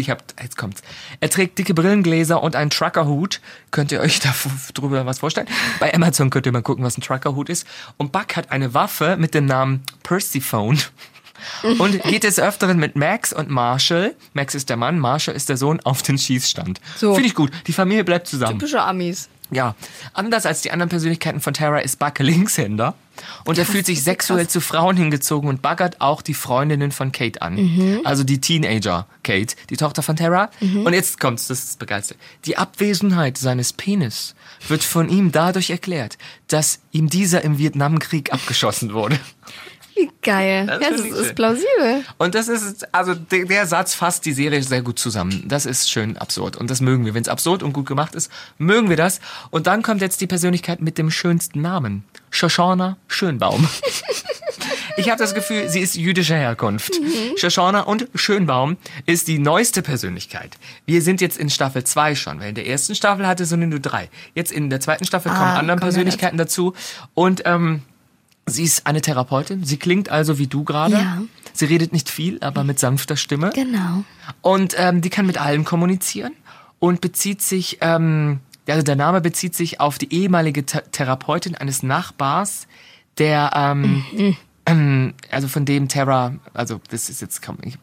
Ich 0.00 0.10
hab, 0.10 0.22
jetzt 0.42 0.56
kommt's. 0.56 0.82
Er 1.20 1.30
trägt 1.30 1.58
dicke 1.58 1.74
Brillengläser 1.74 2.42
und 2.42 2.56
einen 2.56 2.70
Truckerhut. 2.70 3.40
Könnt 3.70 3.92
ihr 3.92 4.00
euch 4.00 4.18
da 4.20 4.30
f- 4.30 4.72
drüber 4.72 5.06
was 5.06 5.20
vorstellen? 5.20 5.46
Bei 5.78 5.92
Amazon 5.94 6.30
könnt 6.30 6.46
ihr 6.46 6.52
mal 6.52 6.62
gucken, 6.62 6.84
was 6.84 6.96
ein 6.98 7.02
Truckerhut 7.02 7.48
ist. 7.48 7.66
Und 7.96 8.12
Buck 8.12 8.36
hat 8.36 8.50
eine 8.50 8.74
Waffe 8.74 9.16
mit 9.18 9.34
dem 9.34 9.46
Namen 9.46 9.82
Persephone. 10.02 10.78
Und 11.78 12.02
geht 12.02 12.24
des 12.24 12.38
Öfteren 12.38 12.78
mit 12.78 12.96
Max 12.96 13.32
und 13.32 13.48
Marshall, 13.48 14.14
Max 14.34 14.54
ist 14.54 14.68
der 14.68 14.76
Mann, 14.76 14.98
Marshall 14.98 15.34
ist 15.34 15.48
der 15.48 15.56
Sohn, 15.56 15.80
auf 15.80 16.02
den 16.02 16.18
Schießstand. 16.18 16.80
So. 16.96 17.14
Finde 17.14 17.28
ich 17.28 17.34
gut. 17.34 17.50
Die 17.66 17.72
Familie 17.72 18.04
bleibt 18.04 18.26
zusammen. 18.26 18.58
Typische 18.58 18.82
Amis. 18.82 19.30
Ja, 19.50 19.74
anders 20.12 20.46
als 20.46 20.62
die 20.62 20.70
anderen 20.70 20.88
Persönlichkeiten 20.88 21.40
von 21.40 21.54
Tara 21.54 21.78
ist 21.78 21.98
Buck 21.98 22.18
Linkshänder 22.18 22.94
und 23.44 23.58
er 23.58 23.66
fühlt 23.66 23.86
sich 23.86 24.02
sexuell 24.02 24.48
zu 24.48 24.60
Frauen 24.60 24.96
hingezogen 24.96 25.48
und 25.48 25.62
baggert 25.62 26.00
auch 26.00 26.22
die 26.22 26.34
Freundinnen 26.34 26.92
von 26.92 27.12
Kate 27.12 27.42
an. 27.42 27.56
Mhm. 27.56 28.00
Also 28.04 28.24
die 28.24 28.40
Teenager 28.40 29.06
Kate, 29.22 29.56
die 29.68 29.76
Tochter 29.76 30.02
von 30.02 30.16
Tara. 30.16 30.50
Und 30.60 30.92
jetzt 30.92 31.20
kommt's, 31.20 31.48
das 31.48 31.58
ist 31.58 31.68
das 31.68 31.76
Begeisterte. 31.76 32.20
Die 32.44 32.56
Abwesenheit 32.56 33.38
seines 33.38 33.72
Penis 33.72 34.34
wird 34.68 34.82
von 34.82 35.08
ihm 35.08 35.32
dadurch 35.32 35.70
erklärt, 35.70 36.18
dass 36.48 36.80
ihm 36.92 37.08
dieser 37.08 37.42
im 37.42 37.58
Vietnamkrieg 37.58 38.32
abgeschossen 38.32 38.92
wurde. 38.92 39.18
Wie 40.00 40.10
geil. 40.22 40.66
Das 40.66 40.80
ja, 40.80 40.90
das 40.90 41.00
ist 41.00 41.26
schön. 41.26 41.34
plausibel. 41.34 42.04
Und 42.16 42.34
das 42.34 42.48
ist, 42.48 42.94
also 42.94 43.14
der, 43.14 43.44
der 43.44 43.66
Satz 43.66 43.94
fasst 43.94 44.24
die 44.24 44.32
Serie 44.32 44.62
sehr 44.62 44.80
gut 44.82 44.98
zusammen. 44.98 45.44
Das 45.46 45.66
ist 45.66 45.90
schön 45.90 46.16
absurd. 46.16 46.56
Und 46.56 46.70
das 46.70 46.80
mögen 46.80 47.04
wir. 47.04 47.12
Wenn 47.14 47.22
es 47.22 47.28
absurd 47.28 47.62
und 47.62 47.72
gut 47.72 47.86
gemacht 47.86 48.14
ist, 48.14 48.30
mögen 48.58 48.88
wir 48.88 48.96
das. 48.96 49.20
Und 49.50 49.66
dann 49.66 49.82
kommt 49.82 50.00
jetzt 50.00 50.20
die 50.20 50.26
Persönlichkeit 50.26 50.80
mit 50.80 50.96
dem 50.96 51.10
schönsten 51.10 51.60
Namen. 51.60 52.04
Shoshana 52.30 52.96
Schönbaum. 53.08 53.68
Ich 54.96 55.08
habe 55.08 55.18
das 55.18 55.34
Gefühl, 55.34 55.68
sie 55.70 55.80
ist 55.80 55.96
jüdischer 55.96 56.36
Herkunft. 56.36 56.92
Shoshana 57.36 57.82
und 57.82 58.08
Schönbaum 58.14 58.76
ist 59.06 59.28
die 59.28 59.38
neueste 59.38 59.80
Persönlichkeit. 59.80 60.58
Wir 60.84 61.00
sind 61.00 61.22
jetzt 61.22 61.38
in 61.38 61.48
Staffel 61.48 61.84
2 61.84 62.14
schon, 62.14 62.40
weil 62.40 62.50
in 62.50 62.54
der 62.54 62.66
ersten 62.66 62.94
Staffel 62.94 63.26
hatte 63.26 63.46
sie 63.46 63.56
nur 63.56 63.80
drei. 63.80 64.10
Jetzt 64.34 64.52
in 64.52 64.68
der 64.68 64.80
zweiten 64.80 65.06
Staffel 65.06 65.30
kommen 65.30 65.42
Ah, 65.42 65.58
andere 65.58 65.76
kommen 65.76 65.78
ja 65.78 65.84
Persönlichkeiten 65.84 66.36
dazu. 66.36 66.74
Und 67.14 67.42
ähm, 67.46 67.82
sie 68.50 68.64
ist 68.64 68.86
eine 68.86 69.00
Therapeutin. 69.00 69.64
Sie 69.64 69.76
klingt 69.78 70.08
also 70.10 70.38
wie 70.38 70.46
du 70.46 70.64
gerade. 70.64 70.94
Ja. 70.94 71.22
Sie 71.52 71.64
redet 71.64 71.92
nicht 71.92 72.08
viel, 72.08 72.38
aber 72.42 72.64
mit 72.64 72.78
sanfter 72.78 73.16
Stimme. 73.16 73.50
Genau. 73.54 74.04
Und 74.42 74.74
ähm, 74.78 75.00
die 75.00 75.10
kann 75.10 75.26
mit 75.26 75.40
allen 75.40 75.64
kommunizieren 75.64 76.32
und 76.78 77.00
bezieht 77.00 77.42
sich, 77.42 77.78
ähm, 77.80 78.40
also 78.68 78.82
der 78.82 78.96
Name 78.96 79.20
bezieht 79.20 79.54
sich 79.54 79.80
auf 79.80 79.98
die 79.98 80.12
ehemalige 80.14 80.64
Th 80.64 80.82
Therapeutin 80.92 81.54
eines 81.56 81.82
Nachbars, 81.82 82.66
der, 83.18 83.50
ähm, 83.54 84.04
ähm, 84.66 85.14
also 85.30 85.48
von 85.48 85.64
dem 85.64 85.88
Terra, 85.88 86.34
also 86.54 86.80
das 86.90 87.10
ist 87.10 87.20
jetzt 87.20 87.42
kaum 87.42 87.58
nicht. 87.64 87.78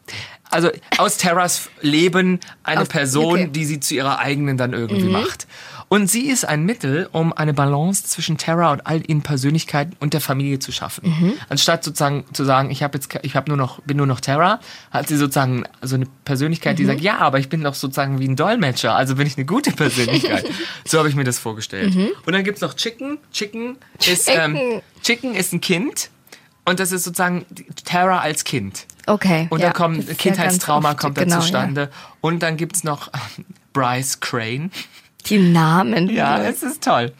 Also 0.50 0.70
aus 0.96 1.18
Terras 1.18 1.68
Leben 1.82 2.40
eine 2.62 2.80
Aus- 2.82 2.88
Person, 2.88 3.32
okay. 3.34 3.48
die 3.52 3.64
sie 3.66 3.80
zu 3.80 3.94
ihrer 3.94 4.18
eigenen 4.18 4.56
dann 4.56 4.72
irgendwie 4.72 5.08
macht. 5.10 5.46
Und 5.88 6.08
sie 6.08 6.28
ist 6.28 6.44
ein 6.44 6.64
Mittel, 6.64 7.08
um 7.12 7.32
eine 7.32 7.54
Balance 7.54 8.04
zwischen 8.04 8.36
Terra 8.36 8.72
und 8.72 8.86
all 8.86 9.02
ihren 9.08 9.22
Persönlichkeiten 9.22 9.96
und 10.00 10.12
der 10.12 10.20
Familie 10.20 10.58
zu 10.58 10.70
schaffen. 10.70 11.36
Anstatt 11.48 11.82
sozusagen 11.82 12.24
zu 12.32 12.44
sagen, 12.44 12.70
ich 12.70 12.82
habe 12.82 12.98
jetzt, 12.98 13.08
ich 13.22 13.34
habe 13.34 13.50
nur 13.50 13.56
noch, 13.56 13.80
bin 13.82 13.96
nur 13.96 14.06
noch 14.06 14.20
Terra, 14.20 14.60
hat 14.90 15.08
sie 15.08 15.16
sozusagen 15.16 15.64
so 15.80 15.94
eine 15.94 16.06
Persönlichkeit, 16.24 16.78
die 16.78 16.84
sagt, 16.84 17.00
ja, 17.00 17.18
aber 17.18 17.38
ich 17.38 17.48
bin 17.48 17.62
doch 17.62 17.74
sozusagen 17.74 18.18
wie 18.18 18.28
ein 18.28 18.36
Dolmetscher, 18.36 18.94
also 18.94 19.16
bin 19.16 19.26
ich 19.26 19.36
eine 19.36 19.46
gute 19.46 19.72
Persönlichkeit. 19.72 20.44
so 20.84 20.98
habe 20.98 21.08
ich 21.08 21.14
mir 21.14 21.24
das 21.24 21.38
vorgestellt. 21.38 21.96
Und 22.26 22.32
dann 22.32 22.44
gibt's 22.44 22.60
noch 22.60 22.74
Chicken. 22.74 23.18
Chicken 23.32 23.76
ist, 24.06 24.28
ähm, 24.28 24.82
Chicken. 25.02 25.34
Ist 25.34 25.52
ein 25.52 25.60
Kind. 25.60 26.10
Und 26.68 26.80
das 26.80 26.92
ist 26.92 27.04
sozusagen 27.04 27.46
Terra 27.86 28.18
als 28.18 28.44
Kind. 28.44 28.86
Okay. 29.06 29.46
Und 29.48 29.60
ja, 29.60 29.68
dann 29.68 29.74
kommt 29.74 30.06
ja 30.06 30.12
Kindheitstrauma 30.12 30.92
kommt 30.94 31.16
da 31.16 31.24
genau, 31.24 31.40
zustande. 31.40 31.90
Und 32.20 32.42
dann 32.42 32.58
gibt's 32.58 32.84
noch 32.84 33.08
ähm, 33.08 33.46
Bryce 33.72 34.20
Crane. 34.20 34.70
Die 35.28 35.38
Namen. 35.38 36.08
Ja, 36.10 36.42
es 36.42 36.62
ist 36.62 36.82
toll. 36.82 37.12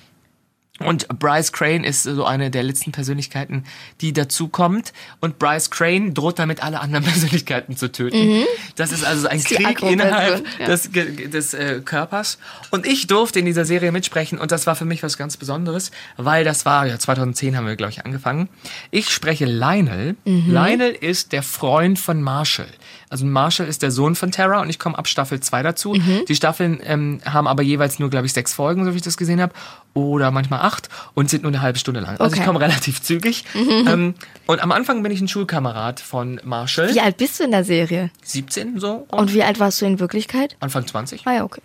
Und 0.79 1.09
Bryce 1.19 1.53
Crane 1.53 1.85
ist 1.85 2.03
so 2.05 2.25
eine 2.25 2.51
der 2.51 2.63
letzten 2.63 2.93
Persönlichkeiten, 2.93 3.65
die 4.01 4.13
dazukommt. 4.13 4.93
Und 5.21 5.39
Bryce 5.39 5.71
Crane 5.71 6.15
droht 6.15 6.39
damit, 6.39 6.63
alle 6.63 6.81
anderen 6.81 7.05
Persönlichkeiten 7.07 7.77
zu 7.77 7.91
töten. 7.91 8.45
Das 8.77 8.93
ist 8.93 9.05
also 9.05 9.27
ein 9.27 9.39
Mhm. 9.39 9.45
die 9.49 9.55
Krieg 9.55 9.83
innerhalb 9.83 10.45
ja. 10.59 10.67
des, 10.67 10.91
des 10.91 11.55
äh, 11.55 11.81
Körpers. 11.85 12.39
Und 12.71 12.87
ich 12.87 13.07
durfte 13.07 13.39
in 13.39 13.47
dieser 13.47 13.65
Serie 13.65 13.93
mitsprechen. 13.93 14.39
Und 14.39 14.53
das 14.53 14.67
war 14.67 14.75
für 14.77 14.85
mich 14.85 15.03
was 15.03 15.17
ganz 15.17 15.37
Besonderes, 15.37 15.91
weil 16.17 16.45
das 16.45 16.65
war, 16.67 16.87
ja, 16.87 16.99
2010 16.99 17.57
haben 17.57 17.67
wir, 17.67 17.77
glaube 17.77 17.93
ich, 17.93 18.05
angefangen. 18.05 18.49
Ich 18.91 19.11
spreche 19.11 19.47
Lionel. 19.47 20.17
Mhm. 20.25 20.51
Lionel 20.53 20.91
ist 20.93 21.33
der 21.33 21.43
Freund 21.43 21.99
von 21.99 22.23
Marshall. 22.23 22.69
Also 23.11 23.25
Marshall 23.25 23.67
ist 23.67 23.83
der 23.83 23.91
Sohn 23.91 24.15
von 24.15 24.31
Terra 24.31 24.61
und 24.61 24.69
ich 24.69 24.79
komme 24.79 24.99
ab 24.99 25.09
Staffel 25.09 25.41
2 25.41 25.63
dazu. 25.63 25.95
Mhm. 25.95 26.25
Die 26.29 26.35
Staffeln 26.37 26.81
ähm, 26.85 27.21
haben 27.25 27.47
aber 27.47 27.63
jeweils 27.63 27.99
nur, 27.99 28.11
glaube 28.11 28.27
ich, 28.27 28.33
sechs 28.33 28.53
Folgen, 28.53 28.85
so 28.85 28.93
wie 28.93 28.97
ich 28.97 29.03
das 29.03 29.17
gesehen 29.17 29.41
habe. 29.41 29.55
Oder 29.99 30.31
manchmal 30.31 30.61
acht 30.61 30.89
und 31.15 31.29
sind 31.31 31.43
nur 31.43 31.51
eine 31.51 31.61
halbe 31.63 31.79
Stunde 31.79 32.01
lang. 32.01 32.19
Also 32.19 32.35
ich 32.35 32.41
Okay. 32.41 32.47
komme 32.47 32.61
relativ 32.61 33.03
zügig. 33.03 33.45
Ähm, 33.55 34.15
und 34.47 34.63
am 34.63 34.73
Anfang 34.73 35.03
bin 35.03 35.11
ich 35.13 35.21
ein 35.21 35.29
Schulkamerad 35.29 36.01
von 36.01 36.41
Marshall. 36.45 36.95
Wie 36.95 37.01
alt 37.01 37.17
bist 37.17 37.41
du 37.41 37.45
in 37.45 37.51
der 37.51 37.65
Serie? 37.65 38.11
17 38.23 38.79
so. 38.79 39.07
Und 39.11 39.35
wie 39.35 39.43
alt 39.43 39.59
warst 39.61 39.81
du 39.81 39.87
in 39.87 39.99
Wirklichkeit? 40.01 40.57
Anfang 40.61 40.87
20. 40.87 41.27
Ah 41.27 41.35
ja, 41.35 41.45
okay. 41.45 41.63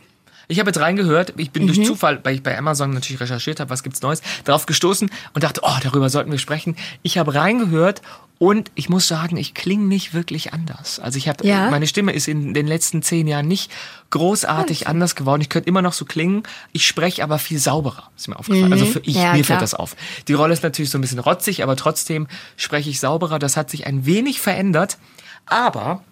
Ich 0.50 0.60
habe 0.60 0.70
jetzt 0.70 0.80
reingehört, 0.82 1.34
ich 1.38 1.52
bin 1.52 1.64
Mhm. 1.64 1.68
durch 1.68 1.86
Zufall, 1.86 2.20
weil 2.24 2.36
ich 2.36 2.44
bei 2.44 2.58
Amazon 2.58 2.92
natürlich 2.94 3.22
recherchiert 3.22 3.60
habe, 3.62 3.70
was 3.70 3.82
gibt's 3.82 4.02
Neues, 4.02 4.22
darauf 4.44 4.66
gestoßen 4.66 5.10
und 5.34 5.44
dachte, 5.44 5.62
oh, 5.64 5.78
darüber 5.82 6.10
sollten 6.10 6.32
wir 6.32 6.38
sprechen. 6.38 6.76
Ich 7.02 7.18
habe 7.18 7.34
reingehört 7.34 8.02
und 8.46 8.72
ich 8.76 8.90
muss 8.90 9.08
sagen, 9.08 9.38
ich 9.38 9.54
klinge 9.54 9.86
nicht 9.86 10.14
wirklich 10.14 10.52
anders. 10.54 11.00
Also 11.00 11.18
ich 11.18 11.30
habe, 11.30 11.48
Ja? 11.48 11.70
meine 11.72 11.88
Stimme 11.88 12.12
ist 12.12 12.28
in 12.28 12.54
den 12.54 12.68
letzten 12.68 13.02
zehn 13.02 13.26
Jahren 13.26 13.48
nicht 13.48 13.72
großartig 14.10 14.88
anders 14.88 15.16
geworden. 15.16 15.42
Ich 15.42 15.48
könnte 15.50 15.70
immer 15.70 15.82
noch 15.82 15.94
so 15.94 16.04
klingen, 16.04 16.44
ich 16.74 16.86
spreche 16.86 17.24
aber 17.24 17.40
viel 17.40 17.58
sauberer, 17.58 18.10
ist 18.18 18.28
mir 18.28 18.38
aufgefallen. 18.38 18.74
Also 18.74 18.86
für 18.86 19.00
ich, 19.00 19.16
Mhm. 19.16 19.22
Ja, 19.22 19.32
mir 19.34 19.44
klar. 19.44 19.44
fällt 19.46 19.62
das 19.62 19.74
auf. 19.74 19.96
Die 20.28 20.34
Rolle 20.34 20.52
ist 20.54 20.62
natürlich 20.64 20.92
so 20.92 20.98
ein 20.98 21.02
bisschen 21.02 21.20
rotzig, 21.20 21.64
aber 21.64 21.76
trotzdem 21.78 22.28
spreche 22.58 22.90
ich 22.90 23.00
sauberer. 23.00 23.40
Das 23.40 23.56
hat 23.56 23.70
sich 23.70 23.88
ein 23.88 24.06
wenig 24.06 24.42
verändert, 24.42 24.98
aber 25.46 26.04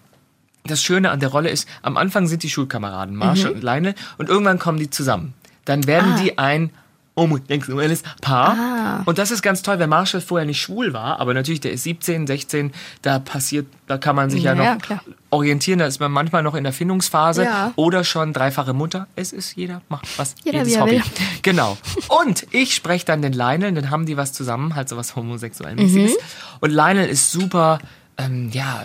das 0.64 0.82
Schöne 0.82 1.10
an 1.10 1.20
der 1.20 1.28
Rolle 1.28 1.50
ist, 1.50 1.68
am 1.82 1.96
Anfang 1.96 2.26
sind 2.28 2.42
die 2.44 2.50
Schulkameraden 2.50 3.14
Marshall 3.14 3.52
und 3.52 3.62
Lionel 3.62 3.94
und 4.16 4.28
irgendwann 4.30 4.58
kommen 4.58 4.78
die 4.78 4.88
zusammen. 4.90 5.34
Dann 5.64 5.86
werden 5.86 6.10
Mhm. 6.12 6.16
Ah. 6.16 6.20
die 6.22 6.38
ein 6.38 6.70
homosexuelles 7.14 8.02
Paar. 8.20 9.02
Und 9.04 9.18
das 9.18 9.30
ist 9.30 9.42
ganz 9.42 9.62
toll, 9.62 9.78
weil 9.78 9.86
Marshall 9.86 10.20
vorher 10.22 10.46
nicht 10.46 10.60
schwul 10.60 10.92
war, 10.92 11.20
aber 11.20 11.34
natürlich, 11.34 11.60
der 11.60 11.72
ist 11.72 11.82
17, 11.84 12.26
16, 12.26 12.72
da 13.02 13.18
passiert, 13.18 13.66
da 13.86 13.98
kann 13.98 14.16
man 14.16 14.30
sich 14.30 14.44
ja, 14.44 14.54
Ja, 14.54 14.74
noch 14.76 14.80
klar. 14.82 15.02
orientieren, 15.30 15.78
da 15.78 15.86
ist 15.86 16.00
man 16.00 16.10
manchmal 16.10 16.42
noch 16.42 16.54
in 16.54 16.64
der 16.64 16.72
Findungsphase 16.72 17.44
Ja. 17.44 17.72
oder 17.76 18.04
schon 18.04 18.32
dreifache 18.32 18.72
Mutter. 18.72 19.08
Es 19.14 19.32
ist 19.32 19.56
jeder 19.56 19.82
macht 19.90 20.08
was, 20.18 20.34
Jeder, 20.44 20.58
jedes 20.58 20.72
wie 20.72 20.76
er 20.76 20.80
Hobby. 20.82 20.92
will. 20.92 21.02
Genau. 21.42 21.76
Und 22.22 22.46
ich 22.50 22.74
spreche 22.74 23.04
dann 23.04 23.20
den 23.20 23.32
Lionel, 23.34 23.72
dann 23.74 23.90
haben 23.90 24.06
die 24.06 24.16
was 24.16 24.32
zusammen, 24.32 24.74
halt 24.74 24.88
so 24.88 24.96
was 24.96 25.14
homosexuell-mäßiges. 25.16 26.12
Mhm. 26.12 26.16
Und 26.60 26.70
Lionel 26.70 27.08
ist 27.08 27.30
super, 27.30 27.78
ähm, 28.16 28.50
ja, 28.52 28.84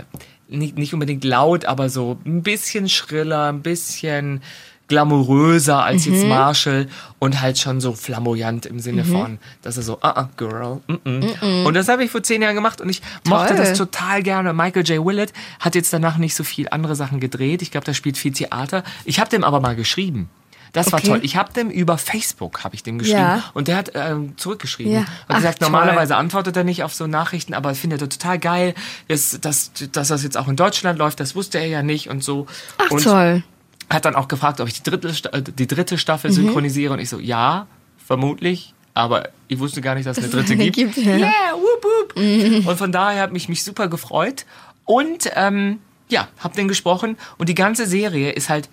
nicht, 0.49 0.77
nicht 0.77 0.93
unbedingt 0.93 1.23
laut, 1.23 1.65
aber 1.65 1.89
so 1.89 2.17
ein 2.25 2.41
bisschen 2.43 2.89
schriller, 2.89 3.49
ein 3.49 3.61
bisschen 3.61 4.41
glamouröser 4.87 5.83
als 5.83 6.05
jetzt 6.05 6.23
Mhm. 6.23 6.29
Marshall 6.29 6.87
und 7.19 7.41
halt 7.41 7.57
schon 7.59 7.81
so 7.81 7.93
flamboyant 7.93 8.65
im 8.65 8.79
Sinne 8.79 9.03
von, 9.03 9.37
dass 9.61 9.77
er 9.77 9.83
so, 9.83 9.99
ah, 10.01 10.09
ah, 10.11 10.29
girl, 10.37 10.81
mm 10.87 10.93
-mm. 11.05 11.63
Und 11.65 11.73
das 11.73 11.87
habe 11.87 12.03
ich 12.03 12.11
vor 12.11 12.23
zehn 12.23 12.41
Jahren 12.41 12.55
gemacht 12.55 12.79
und 12.81 12.89
ich 12.89 13.01
mochte 13.27 13.49
Toll. 13.55 13.57
das 13.57 13.77
total 13.77 14.23
gerne. 14.23 14.53
Michael 14.53 14.83
J. 14.85 15.05
Willett 15.05 15.33
hat 15.59 15.75
jetzt 15.75 15.91
danach 15.93 16.17
nicht 16.17 16.35
so 16.35 16.43
viel 16.43 16.67
andere 16.69 16.95
Sachen 16.95 17.19
gedreht. 17.19 17.61
Ich 17.61 17.71
glaube, 17.71 17.85
der 17.85 17.93
spielt 17.93 18.17
viel 18.17 18.31
Theater. 18.33 18.83
Ich 19.05 19.19
habe 19.19 19.29
dem 19.29 19.43
aber 19.43 19.59
mal 19.59 19.75
geschrieben. 19.75 20.29
Das 20.73 20.91
war 20.91 20.99
Okay. 20.99 21.07
toll. 21.07 21.19
Ich 21.23 21.37
habe 21.37 21.53
dem 21.53 21.69
über 21.69 21.97
Facebook 21.97 22.63
habe 22.63 22.75
ich 22.75 22.83
dem 22.83 22.99
geschrieben 22.99 23.19
Ja. 23.19 23.43
und 23.53 23.67
der 23.69 23.77
hat 23.77 23.91
ähm, 23.95 24.33
zurückgeschrieben 24.37 24.93
Ja. 24.93 24.99
und 24.99 25.05
Ach, 25.29 25.35
gesagt, 25.37 25.59
toll. 25.59 25.69
normalerweise 25.71 26.15
antwortet 26.17 26.55
er 26.57 26.63
nicht 26.65 26.83
auf 26.83 26.93
so 26.93 27.07
Nachrichten, 27.07 27.53
aber 27.53 27.73
findet 27.73 28.01
er 28.01 28.09
total 28.09 28.37
geil, 28.37 28.73
dass, 29.07 29.39
dass, 29.41 29.71
dass 29.93 30.09
das 30.09 30.23
jetzt 30.23 30.37
auch 30.37 30.47
in 30.49 30.55
Deutschland 30.57 30.99
läuft. 30.99 31.19
Das 31.19 31.35
wusste 31.35 31.57
er 31.57 31.67
ja 31.67 31.83
nicht 31.83 32.09
und 32.09 32.23
so. 32.23 32.47
Ach 32.77 32.91
und 32.91 33.03
toll. 33.03 33.43
Hat 33.89 34.05
dann 34.05 34.15
auch 34.15 34.27
gefragt, 34.27 34.59
ob 34.59 34.67
ich 34.67 34.81
die 34.81 34.89
dritte, 34.89 35.09
äh, 35.31 35.41
die 35.41 35.67
dritte 35.67 35.95
Mhm. 35.95 35.99
Staffel 35.99 36.31
synchronisiere 36.31 36.93
und 36.93 36.99
ich 36.99 37.09
so, 37.09 37.19
ja, 37.19 37.67
vermutlich, 38.05 38.73
aber 38.93 39.29
ich 39.47 39.59
wusste 39.59 39.81
gar 39.81 39.95
nicht, 39.95 40.07
dass 40.07 40.17
es 40.17 40.23
eine 40.25 40.33
dritte 40.33 40.55
gibt. 40.57 40.75
gibt, 40.95 40.97
ja. 40.97 41.13
Mhm. 41.15 41.19
Yeah, 41.19 41.31
whoop, 41.53 42.15
whoop. 42.15 42.67
Und 42.67 42.77
von 42.77 42.91
daher 42.91 43.21
hat 43.21 43.31
mich 43.31 43.47
mich 43.49 43.63
super 43.63 43.87
gefreut 43.87 44.45
und 44.85 45.29
ähm, 45.35 45.79
ja, 46.09 46.27
hab 46.39 46.53
den 46.53 46.67
gesprochen 46.67 47.17
und 47.37 47.49
die 47.49 47.55
ganze 47.55 47.85
Serie 47.85 48.31
ist 48.31 48.49
halt 48.49 48.69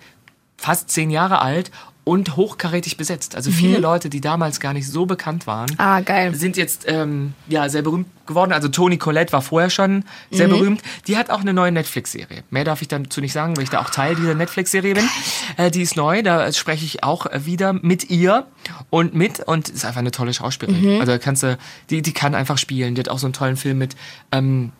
fast 0.57 0.89
zehn 0.89 1.09
Jahre 1.09 1.41
alt 1.41 1.69
und 2.05 2.35
hochkarätig 2.37 2.95
besetzt. 2.97 3.35
Also 3.35 3.49
viele 3.51 3.79
Leute, 3.79 4.09
die 4.09 4.21
damals 4.21 4.59
gar 4.61 4.73
nicht 4.73 4.87
so 4.87 5.05
bekannt 5.05 5.47
waren, 5.47 5.69
Mhm. 5.71 5.75
Ah, 5.79 5.99
geil. 6.01 6.33
sind 6.35 6.55
jetzt 6.55 6.85
ähm, 6.87 7.33
ja 7.47 7.67
sehr 7.67 7.81
berühmt 7.81 8.07
geworden. 8.27 8.53
Also 8.53 8.67
Toni 8.69 8.97
Collette 8.97 9.33
war 9.33 9.41
vorher 9.41 9.69
schon 9.69 10.03
sehr 10.31 10.47
berühmt. 10.47 10.81
Die 11.07 11.17
hat 11.17 11.29
auch 11.31 11.41
eine 11.41 11.53
neue 11.53 11.71
Netflix-Serie. 11.71 12.43
Mehr 12.51 12.63
darf 12.63 12.81
ich 12.81 12.87
dazu 12.87 13.21
nicht 13.21 13.33
sagen, 13.33 13.57
weil 13.57 13.63
ich 13.63 13.69
da 13.71 13.81
auch 13.81 13.89
Teil 13.89 14.15
dieser 14.15 14.35
Netflix-Serie 14.35 14.93
bin. 14.93 15.09
Äh, 15.57 15.71
die 15.71 15.81
ist 15.81 15.95
neu, 15.95 16.21
da 16.23 16.51
spreche 16.53 16.85
ich 16.85 17.03
auch 17.03 17.25
wieder 17.45 17.73
mit 17.73 18.09
ihr 18.11 18.45
und 18.91 19.13
mit 19.15 19.39
und 19.39 19.69
ist 19.69 19.83
einfach 19.85 19.99
eine 19.99 20.11
tolle 20.11 20.33
Schauspielerin. 20.33 20.99
Also 20.99 21.11
da 21.11 21.17
kannst 21.17 21.41
du, 21.43 21.57
die, 21.89 22.01
die 22.03 22.13
kann 22.13 22.35
einfach 22.35 22.57
spielen. 22.59 22.93
Die 22.95 22.99
hat 22.99 23.09
auch 23.09 23.19
so 23.19 23.25
einen 23.25 23.33
tollen 23.33 23.57
Film 23.57 23.79
mit 23.79 23.95
ähm, 24.31 24.71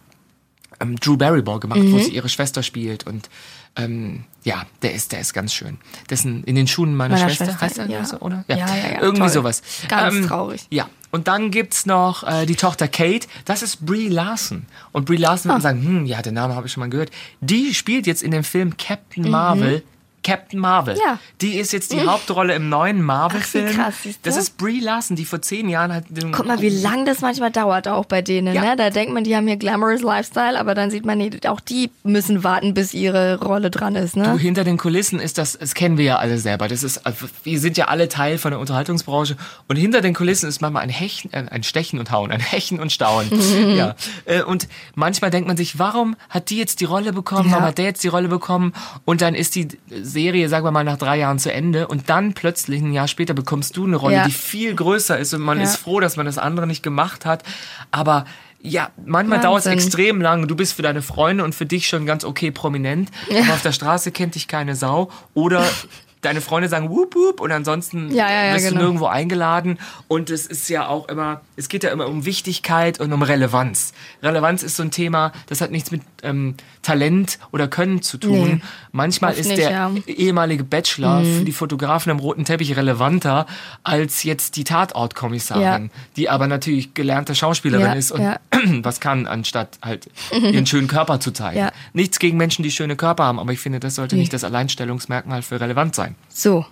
ähm, 0.80 0.96
Drew 1.00 1.18
Barrymore 1.18 1.60
gemacht, 1.60 1.80
wo 1.84 1.98
sie 2.00 2.12
ihre 2.12 2.30
Schwester 2.30 2.62
spielt 2.62 3.06
und 3.08 3.30
ähm, 3.76 4.24
ja, 4.44 4.64
der 4.82 4.94
ist, 4.94 5.12
der 5.12 5.20
ist 5.22 5.34
ganz 5.34 5.54
schön. 5.54 5.78
Dessen 6.10 6.44
in 6.44 6.56
den 6.56 6.68
Schuhen 6.68 6.96
meiner, 6.96 7.16
Meiner 7.16 7.30
Schwester, 7.30 7.46
Schwester, 7.46 7.62
heißt 7.66 7.78
er 7.80 7.90
ja. 7.90 8.06
so, 8.06 8.18
oder? 8.20 8.46
Ja, 8.48 8.58
ja, 8.58 8.68
ja, 8.68 9.02
Irgendwie 9.02 9.22
toll. 9.22 9.30
sowas. 9.30 9.62
Ganz 9.88 10.28
traurig. 10.28 10.68
Ja, 10.70 10.88
und 11.12 11.28
dann 11.28 11.50
gibt's 11.50 11.86
noch 11.86 12.24
äh, 12.24 12.46
die 12.46 12.56
Tochter 12.56 12.88
Kate, 12.88 13.28
das 13.46 13.62
ist 13.64 13.86
Brie 13.86 14.08
Larson. 14.10 14.66
Und 14.92 15.06
Brie 15.06 15.18
Larson, 15.18 15.50
Ah. 15.52 15.56
wird 15.56 15.64
man 15.64 15.78
sagen, 15.78 15.84
hm, 15.86 16.06
ja, 16.06 16.22
den 16.22 16.36
Namen 16.36 16.54
habe 16.56 16.68
ich 16.68 16.74
schon 16.74 16.82
mal 16.82 16.90
gehört. 16.90 17.10
Die 17.42 17.74
spielt 17.74 18.06
jetzt 18.08 18.22
in 18.24 18.32
dem 18.32 18.44
Film 18.44 18.70
Mhm. 18.70 18.78
Captain 18.78 19.30
Marvel 19.30 19.84
Captain 20.26 20.60
Marvel. 20.60 20.98
Ja. 20.98 21.20
Die 21.40 21.56
ist 21.58 21.72
jetzt 21.72 21.94
die 21.94 22.02
Hauptrolle 22.02 22.56
im 22.56 22.68
neuen 22.68 23.02
Marvel-Film. 23.04 23.76
Du? 23.78 24.10
das 24.24 24.38
ist 24.38 24.58
Brie 24.58 24.80
Larson, 24.80 25.16
die 25.16 25.24
vor 25.24 25.40
zehn 25.42 25.70
Jahren 25.70 25.94
hat. 25.94 26.06
Guck 26.32 26.48
mal, 26.48 26.60
wie 26.62 26.70
lang 26.70 27.06
das 27.06 27.22
manchmal 27.22 27.52
dauert 27.52 27.88
auch 27.88 28.06
bei 28.06 28.24
denen. 28.24 28.54
Ja. 28.56 28.62
Ne? 28.62 28.76
Da 28.76 28.90
denkt 28.90 29.14
man, 29.14 29.24
die 29.24 29.36
haben 29.36 29.46
hier 29.46 29.58
glamorous 29.58 30.02
Lifestyle, 30.02 30.60
aber 30.60 30.74
dann 30.74 30.90
sieht 30.90 31.06
man, 31.06 31.20
nee, 31.20 31.30
auch 31.48 31.60
die 31.60 31.92
müssen 32.04 32.44
warten, 32.44 32.74
bis 32.74 32.96
ihre 32.96 33.40
Rolle 33.40 33.70
dran 33.70 33.96
ist. 33.96 34.18
Ne? 34.18 34.36
Hinter 34.40 34.64
den 34.64 34.78
Kulissen 34.78 35.20
ist 35.20 35.38
das, 35.38 35.58
das 35.60 35.76
kennen 35.76 36.00
wir 36.00 36.06
ja 36.06 36.16
alle 36.18 36.40
selber. 36.40 36.68
Das 36.68 36.82
ist, 36.82 37.06
also, 37.06 37.28
wir 37.44 37.60
sind 37.60 37.78
ja 37.78 37.86
alle 37.86 38.10
Teil 38.10 38.40
von 38.40 38.50
der 38.50 38.60
Unterhaltungsbranche 38.60 39.38
und 39.68 39.76
hinter 39.76 40.02
den 40.02 40.16
Kulissen 40.16 40.50
ist 40.50 40.60
manchmal 40.60 40.82
ein 40.82 40.90
Hechen, 40.90 41.32
äh, 41.34 41.46
ein 41.52 41.62
Stechen 41.62 42.00
und 42.00 42.10
Hauen, 42.10 42.32
ein 42.32 42.40
Hechen 42.42 42.80
und 42.80 42.92
Stauen. 42.92 43.30
ja. 43.76 43.96
Äh, 44.26 44.42
Und 44.42 44.68
manchmal 44.96 45.30
denkt 45.30 45.48
man 45.48 45.56
sich, 45.58 45.78
warum 45.78 46.16
hat 46.30 46.50
die 46.50 46.58
jetzt 46.58 46.80
die 46.82 46.86
Rolle 46.86 47.14
bekommen, 47.14 47.46
Ja. 47.50 47.52
warum 47.58 47.66
hat 47.68 47.78
der 47.78 47.86
jetzt 47.86 48.04
die 48.04 48.08
Rolle 48.08 48.28
bekommen? 48.28 48.74
Und 49.06 49.22
dann 49.22 49.36
ist 49.36 49.54
die 49.56 49.68
Serie, 50.16 50.48
sagen 50.50 50.66
wir 50.66 50.72
mal, 50.72 50.84
nach 50.86 50.98
drei 50.98 51.18
Jahren 51.18 51.38
zu 51.40 51.52
Ende 51.52 51.88
und 51.88 52.10
dann 52.10 52.34
plötzlich 52.34 52.82
ein 52.82 52.94
Jahr 52.94 53.08
später 53.08 53.34
bekommst 53.34 53.76
du 53.78 53.86
eine 53.86 53.98
Rolle, 53.98 54.16
Ja. 54.16 54.26
die 54.26 54.32
viel 54.32 54.74
größer 54.74 55.18
ist 55.20 55.34
und 55.34 55.42
man 55.42 55.58
Ja. 55.58 55.64
ist 55.66 55.76
froh, 55.78 56.00
dass 56.00 56.16
man 56.18 56.26
das 56.26 56.38
andere 56.38 56.66
nicht 56.68 56.82
gemacht 56.84 57.26
hat. 57.26 57.44
Aber 57.92 58.26
ja, 58.62 58.90
manchmal 59.06 59.42
dauert 59.42 59.60
es 59.60 59.66
extrem 59.68 60.22
lang. 60.22 60.48
Du 60.48 60.56
bist 60.56 60.74
für 60.74 60.82
deine 60.82 61.02
Freunde 61.04 61.44
und 61.44 61.54
für 61.54 61.66
dich 61.68 61.88
schon 61.88 62.06
ganz 62.08 62.24
okay 62.26 62.50
prominent, 62.52 63.12
aber 63.30 63.54
auf 63.54 63.62
der 63.62 63.74
Straße 63.74 64.12
kennt 64.12 64.34
dich 64.36 64.48
keine 64.48 64.76
Sau. 64.76 65.12
Oder 65.36 65.64
deine 66.26 66.42
Freunde 66.42 66.68
sagen 66.70 66.90
wup 66.90 67.16
wup 67.16 67.40
und 67.42 67.52
ansonsten 67.52 68.12
Ja, 68.14 68.30
ja, 68.30 68.46
ja, 68.48 68.58
du 68.58 68.64
genau. 68.64 68.82
nirgendwo 68.82 69.06
eingeladen. 69.08 69.78
Und 70.08 70.30
es 70.30 70.46
ist 70.48 70.68
ja 70.70 70.88
auch 70.88 71.08
immer, 71.08 71.42
es 71.56 71.70
geht 71.70 71.84
ja 71.84 71.92
immer 71.92 72.08
um 72.08 72.26
Wichtigkeit 72.26 73.00
und 73.00 73.14
um 73.14 73.22
Relevanz. 73.22 73.94
Relevanz 74.24 74.64
ist 74.64 74.76
so 74.76 74.84
ein 74.84 74.92
Thema, 74.92 75.32
das 75.48 75.62
hat 75.62 75.72
nichts 75.72 75.92
mit 75.92 76.02
ähm, 76.24 76.56
Talent 76.82 77.40
oder 77.52 77.68
Können 77.68 78.02
zu 78.02 78.18
tun. 78.18 78.56
Nee, 78.56 78.62
Manchmal 78.92 79.34
ist 79.34 79.48
nicht, 79.48 79.60
der. 79.60 79.90
Mhm. 79.90 80.04
ehemalige 80.08 80.64
Bachelor 80.64 81.24
für 81.24 81.44
die 81.46 81.52
Fotografen 81.52 82.12
am 82.12 82.20
roten 82.20 82.46
Teppich 82.46 82.76
relevanter 82.76 83.46
als 83.84 84.24
jetzt 84.24 84.56
die 84.56 84.64
Tatortkommissarin, 84.64 85.92
die 86.16 86.30
aber 86.30 86.48
natürlich 86.48 86.94
gelernte 86.94 87.36
Schauspielerin 87.36 87.94
ist 87.98 88.12
und 88.12 88.22
was 88.84 89.00
kann, 89.00 89.28
anstatt 89.28 89.78
halt 89.84 90.10
ihren 90.32 90.66
schönen 90.66 90.88
Körper 90.88 91.20
zu 91.20 91.32
zeigen. 91.32 91.58
Ja. 91.60 91.72
Nichts 91.94 92.20
gegen 92.20 92.38
Menschen, 92.38 92.64
die 92.64 92.72
schöne 92.72 92.96
Körper 92.96 93.26
haben, 93.26 93.40
aber 93.40 93.52
ich 93.52 93.60
finde, 93.60 93.80
das 93.80 93.96
sollte 93.96 94.16
Nee. 94.16 94.22
nicht 94.22 94.34
das 94.34 94.44
Alleinstellungsmerkmal 94.44 95.42
für 95.42 95.60
relevant 95.60 95.96
sein. 95.96 96.15
So. 96.30 96.66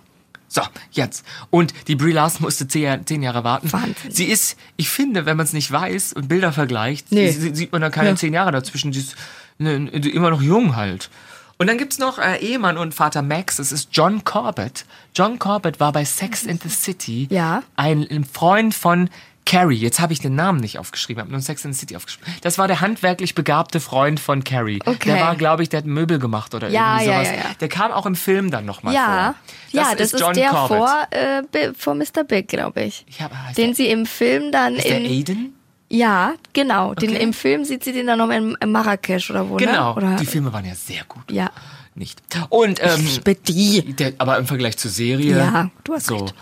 So, 0.48 0.62
jetzt. 0.92 1.24
Und 1.50 1.74
die 1.88 1.96
Brie 1.96 2.12
Larson 2.12 2.42
musste 2.42 2.68
zehn, 2.68 3.22
Jahre 3.22 3.42
warten. 3.42 3.72
Wahnsinn. 3.72 3.94
Sie 4.10 4.26
ist, 4.26 4.56
ich 4.76 4.88
finde, 4.88 5.26
wenn 5.26 5.36
man 5.36 5.46
es 5.46 5.52
nicht 5.52 5.72
weiß 5.72 6.12
und 6.12 6.28
Bilder 6.28 6.52
vergleicht, 6.52 7.10
Nee. 7.10 7.30
sie- 7.32 7.54
sieht 7.54 7.72
man 7.72 7.80
da 7.80 7.90
keine 7.90 8.10
Ja. 8.10 8.16
zehn 8.16 8.32
Jahre 8.32 8.52
dazwischen. 8.52 8.92
Sie 8.92 9.00
ist 9.00 9.16
ne, 9.58 9.74
immer 9.88 10.30
noch 10.30 10.42
jung 10.42 10.76
halt. 10.76 11.10
Und 11.58 11.66
dann 11.68 11.78
gibt's 11.78 11.98
noch 11.98 12.18
äh, 12.18 12.36
Ehemann 12.38 12.78
und 12.78 12.94
Vater 12.94 13.22
Max, 13.22 13.56
das 13.56 13.72
ist 13.72 13.88
John 13.92 14.22
Corbett. 14.24 14.84
John 15.14 15.38
Corbett 15.40 15.80
war 15.80 15.92
bei 15.92 16.04
Sex 16.04 16.44
in 16.44 16.58
the 16.62 16.68
City 16.68 17.26
Ja. 17.30 17.62
ein, 17.76 18.06
ein 18.10 18.24
Freund 18.24 18.74
von 18.74 19.08
Carrie. 19.46 19.76
Jetzt 19.76 20.00
habe 20.00 20.12
ich 20.12 20.20
den 20.20 20.34
Namen 20.34 20.60
nicht 20.60 20.78
aufgeschrieben, 20.78 21.20
habe 21.20 21.30
nur 21.30 21.40
Sex 21.40 21.64
in 21.64 21.72
the 21.72 21.78
City 21.78 21.96
aufgeschrieben. 21.96 22.32
Das 22.42 22.56
war 22.58 22.66
der 22.66 22.80
handwerklich 22.80 23.34
begabte 23.34 23.78
Freund 23.80 24.18
von 24.20 24.42
Carrie. 24.44 24.80
Okay. 24.84 25.10
Der 25.10 25.20
war, 25.20 25.36
glaube 25.36 25.62
ich, 25.62 25.68
der 25.68 25.78
hat 25.78 25.86
Möbel 25.86 26.18
gemacht 26.18 26.54
oder 26.54 26.68
Ja, 26.68 27.00
irgendwie 27.00 27.04
sowas. 27.14 27.28
ja, 27.28 27.34
ja. 27.50 27.54
Der 27.60 27.68
kam 27.68 27.92
auch 27.92 28.06
im 28.06 28.14
Film 28.14 28.50
dann 28.50 28.64
nochmal 28.64 28.94
Ja, 28.94 29.34
vor. 29.70 29.80
ja, 29.82 29.94
das 29.94 30.12
ist, 30.12 30.20
der 30.36 30.50
Corbett. 30.50 30.68
vor, 30.78 31.06
äh, 31.10 31.72
vor 31.76 31.94
Mr. 31.94 32.24
Big, 32.26 32.48
glaube 32.48 32.82
ich. 32.84 33.04
Ich 33.08 33.20
hab, 33.20 33.30
Den 33.54 33.66
der, 33.68 33.74
sie 33.74 33.88
im 33.88 34.06
Film 34.06 34.50
dann 34.52 34.76
ist 34.76 34.84
der 34.88 35.00
in. 35.00 35.06
Aiden? 35.10 35.54
Ja, 35.90 36.32
genau. 36.54 36.94
Den 36.94 37.10
Okay. 37.10 37.22
im 37.22 37.32
Film 37.32 37.64
sieht 37.64 37.84
sie 37.84 37.92
den 37.92 38.06
dann 38.06 38.18
noch 38.18 38.30
in, 38.30 38.56
in 38.60 38.72
Marrakesch 38.72 39.30
oder 39.30 39.48
wo, 39.48 39.56
Genau. 39.56 39.90
ne? 39.90 39.96
Oder, 39.96 40.16
die 40.16 40.26
Filme 40.26 40.52
waren 40.52 40.64
ja 40.64 40.74
sehr 40.74 41.04
gut. 41.04 41.30
Ja. 41.30 41.50
Nicht. 41.94 42.20
Und 42.48 42.82
ähm, 42.82 43.06
Liebe 43.06 43.36
die. 43.36 43.92
der, 43.92 44.14
aber 44.18 44.38
im 44.38 44.46
Vergleich 44.46 44.76
zur 44.78 44.90
Serie. 44.90 45.36
Ja, 45.38 45.70
du 45.84 45.94
hast 45.94 46.06
so. 46.06 46.16
recht. 46.16 46.34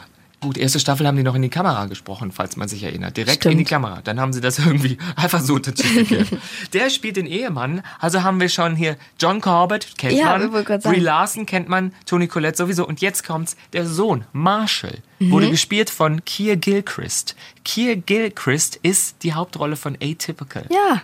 Gut, 0.43 0.59
erste 0.59 0.81
Staffel 0.81 1.07
haben 1.07 1.17
die 1.17 1.23
noch 1.23 1.35
in 1.37 1.43
die 1.43 1.49
Kamera 1.49 1.87
gesprochen, 1.87 2.33
falls 2.33 2.57
man 2.57 2.69
sich 2.69 2.83
erinnert. 2.83 3.17
Direkt 3.17 3.37
Stimmt. 3.43 3.53
in 3.53 3.59
die 3.59 3.65
Kamera. 3.65 4.01
Dann 4.03 4.21
haben 4.21 4.33
sie 4.33 4.41
das 4.41 4.59
irgendwie 4.59 4.99
einfach 5.17 5.41
so 5.41 5.55
untertitelt. 5.55 6.29
Der 6.73 6.91
spielt 6.91 7.17
den 7.17 7.27
Ehemann. 7.27 7.83
Also 8.01 8.23
haben 8.25 8.41
wir 8.41 8.49
schon 8.49 8.75
hier 8.77 8.97
John 9.21 9.41
Corbett, 9.41 9.97
kennt 9.97 10.15
Ja, 10.15 10.37
man. 10.37 10.51
Brie 10.83 11.01
Larson 11.01 11.47
kennt 11.47 11.69
man. 11.69 11.93
Tony 12.07 12.27
Collette 12.27 12.59
sowieso. 12.59 12.87
Und 12.87 13.01
jetzt 13.01 13.25
kommt's. 13.25 13.57
Der 13.73 13.87
Sohn, 13.87 14.25
Marshall, 14.33 14.99
Mhm. 15.21 15.31
wurde 15.31 15.51
gespielt 15.51 15.89
von 15.91 16.25
Keir 16.25 16.57
Gilchrist. 16.57 17.37
Keir 17.65 17.97
Gilchrist 17.97 18.76
ist 18.83 19.23
die 19.23 19.35
Hauptrolle 19.35 19.76
von 19.76 19.97
Atypical. 20.02 20.67
Ja. 20.71 21.02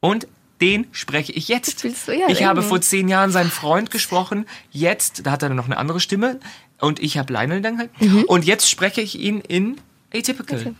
Und 0.00 0.28
den 0.60 0.86
spreche 0.92 1.32
ich 1.32 1.48
jetzt. 1.48 1.84
Du? 1.84 1.88
Ja, 2.12 2.28
ich 2.28 2.44
habe 2.44 2.60
eben. 2.60 2.68
vor 2.68 2.80
zehn 2.80 3.08
Jahren 3.08 3.30
seinen 3.30 3.50
Freund 3.50 3.90
gesprochen. 3.90 4.46
Jetzt, 4.70 5.26
da 5.26 5.32
hat 5.32 5.42
er 5.42 5.50
noch 5.50 5.66
eine 5.66 5.76
andere 5.76 6.00
Stimme. 6.00 6.40
Und 6.80 7.00
ich 7.00 7.18
habe 7.18 7.32
Lionel 7.32 7.62
dann 7.62 7.78
halt. 7.78 7.90
Mhm. 8.00 8.24
Und 8.24 8.44
jetzt 8.44 8.70
spreche 8.70 9.00
ich 9.00 9.18
ihn 9.18 9.40
in 9.40 9.78
Atypical. 10.14 10.74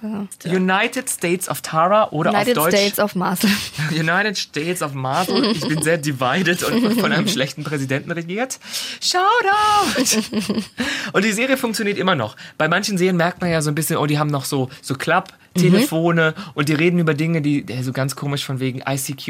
United 0.45 1.11
States 1.11 1.49
of 1.49 1.61
Tara 1.61 2.11
oder 2.11 2.31
United 2.31 2.59
auf 2.59 2.65
Deutsch 2.65 2.77
States 2.77 2.99
of 2.99 3.15
Marcel. 3.15 3.51
United 3.91 4.39
States 4.39 4.83
of 4.83 4.95
Marvel. 4.95 5.45
Ich 5.51 5.67
bin 5.67 5.83
sehr 5.83 5.99
divided 5.99 6.63
und 6.63 6.93
von 7.01 7.13
einem 7.13 7.29
schlechten 7.29 7.65
Präsidenten 7.65 8.13
regiert. 8.13 8.59
Shoutout! 9.01 10.63
Und 11.13 11.25
die 11.25 11.33
Serie 11.33 11.57
funktioniert 11.57 11.99
immer 11.99 12.15
noch. 12.15 12.37
Bei 12.59 12.69
manchen 12.69 12.99
Serien 12.99 13.17
merkt 13.17 13.41
man 13.41 13.51
ja 13.51 13.63
so 13.63 13.71
ein 13.71 13.75
bisschen, 13.75 13.97
oh, 13.97 14.07
die 14.07 14.19
haben 14.19 14.31
noch 14.31 14.45
so, 14.45 14.69
so 14.83 14.95
Klapp-Telefone 15.57 16.35
und 16.55 16.69
die 16.69 16.75
reden 16.75 16.99
über 16.99 17.15
Dinge, 17.15 17.43
die 17.43 17.65
so 17.83 17.93
ganz 17.93 18.17
komisch 18.17 18.45
von 18.45 18.61
wegen 18.61 18.83
ICQ. 18.87 19.27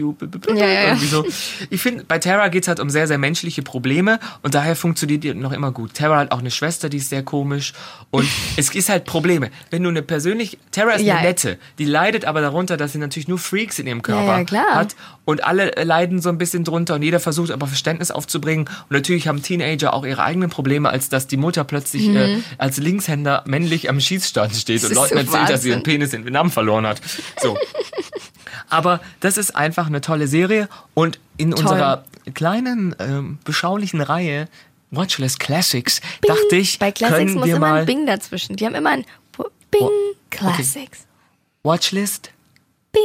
Ja, 0.49 0.55
ja, 0.55 0.67
ja. 0.67 0.83
irgendwie 0.89 1.07
so. 1.07 1.25
Ich 1.71 1.81
finde, 1.81 2.05
bei 2.05 2.19
Terra 2.19 2.49
geht's 2.49 2.69
halt 2.69 2.81
um 2.81 2.91
sehr, 2.91 3.07
sehr 3.07 3.19
menschliche 3.19 3.63
Probleme 3.63 4.19
und 4.43 4.55
daher 4.55 4.77
funktioniert 4.77 5.25
die 5.25 5.35
noch 5.35 5.53
immer 5.53 5.73
gut. 5.73 5.95
Terra 5.95 6.19
hat 6.19 6.33
auch 6.33 6.41
eine 6.41 6.51
Schwester, 6.51 6.89
die 6.89 6.99
ist 6.99 7.11
sehr 7.11 7.23
komisch 7.23 7.73
und 8.11 8.27
es 8.57 8.75
ist 8.75 8.89
halt 8.89 9.05
Probleme. 9.05 9.51
Wenn 9.71 9.83
du 9.83 9.89
eine 9.89 10.03
persönlich, 10.03 10.59
Terra 10.71 10.93
ist 10.93 11.09
eine 11.09 11.21
nette, 11.23 11.59
die 11.79 11.85
leidet 11.85 12.25
aber 12.25 12.41
darunter, 12.41 12.77
dass 12.77 12.93
sie 12.93 12.99
natürlich 12.99 13.29
nur 13.29 13.39
Freaks 13.39 13.79
in 13.79 13.87
ihrem 13.87 14.03
Körper 14.03 14.39
ja, 14.39 14.45
klar. 14.45 14.75
hat 14.75 14.97
und 15.25 15.45
alle 15.45 15.73
leiden 15.83 16.21
so 16.21 16.29
ein 16.29 16.39
bisschen 16.39 16.65
drunter 16.65 16.95
und 16.95 17.03
jeder 17.03 17.21
versucht 17.21 17.51
aber 17.51 17.67
Verständnis 17.67 18.11
aufzubringen 18.11 18.67
und 18.67 18.91
natürlich 18.91 19.29
haben 19.29 19.43
Teenager 19.43 19.95
auch 19.95 20.05
ihre 20.05 20.23
eigenen 20.23 20.51
Probleme, 20.51 20.89
als 20.91 21.09
dass 21.09 21.27
die 21.27 21.37
Mutter 21.37 21.65
plötzlich 21.65 22.09
äh, 22.09 22.39
als 22.59 22.79
Linkshänder 22.79 23.45
männlich 23.47 23.89
am 23.89 24.01
Schießstand 24.01 24.55
steht 24.55 24.85
und 24.85 24.87
Mhm. 24.87 24.93
ist 24.93 24.97
Leuten 24.97 25.15
so 25.15 25.37
erzählt, 25.37 25.51
dass 25.51 25.63
sie 25.63 25.69
ihren 25.71 25.79
Wahnsinn. 25.79 25.83
Penis 25.83 26.15
in 26.17 26.25
Vietnam 26.25 26.51
verloren 26.51 26.87
hat. 26.87 27.01
So. 27.41 27.57
aber 28.69 29.01
das 29.21 29.37
ist 29.39 29.55
einfach 29.55 29.87
eine 29.87 30.01
tolle 30.01 30.27
Serie 30.27 30.69
und 30.95 31.19
in 31.37 31.53
unserer 31.55 32.05
kleinen 32.35 32.95
ähm, 32.99 33.39
beschaulichen 33.45 34.01
Reihe 34.01 34.49
Watchlist 34.91 35.41
Classics 35.41 36.01
dachte 36.23 36.57
ich, 36.57 36.79
Bei 36.79 36.93
Classics 36.93 37.19
können 37.19 37.35
muss 37.35 37.47
wir 37.47 37.57
immer 37.57 37.69
mal 37.71 37.81
ein 37.81 37.87
Bing 37.87 38.07
dazwischen. 38.07 38.57
Die 38.57 38.65
haben 38.67 38.75
immer 38.75 38.91
ein 38.91 39.05
Bing 39.71 39.83
Oh, 39.83 39.91
Classics. 40.31 41.07
Watchlist 41.65 42.31
Bing. 42.93 43.03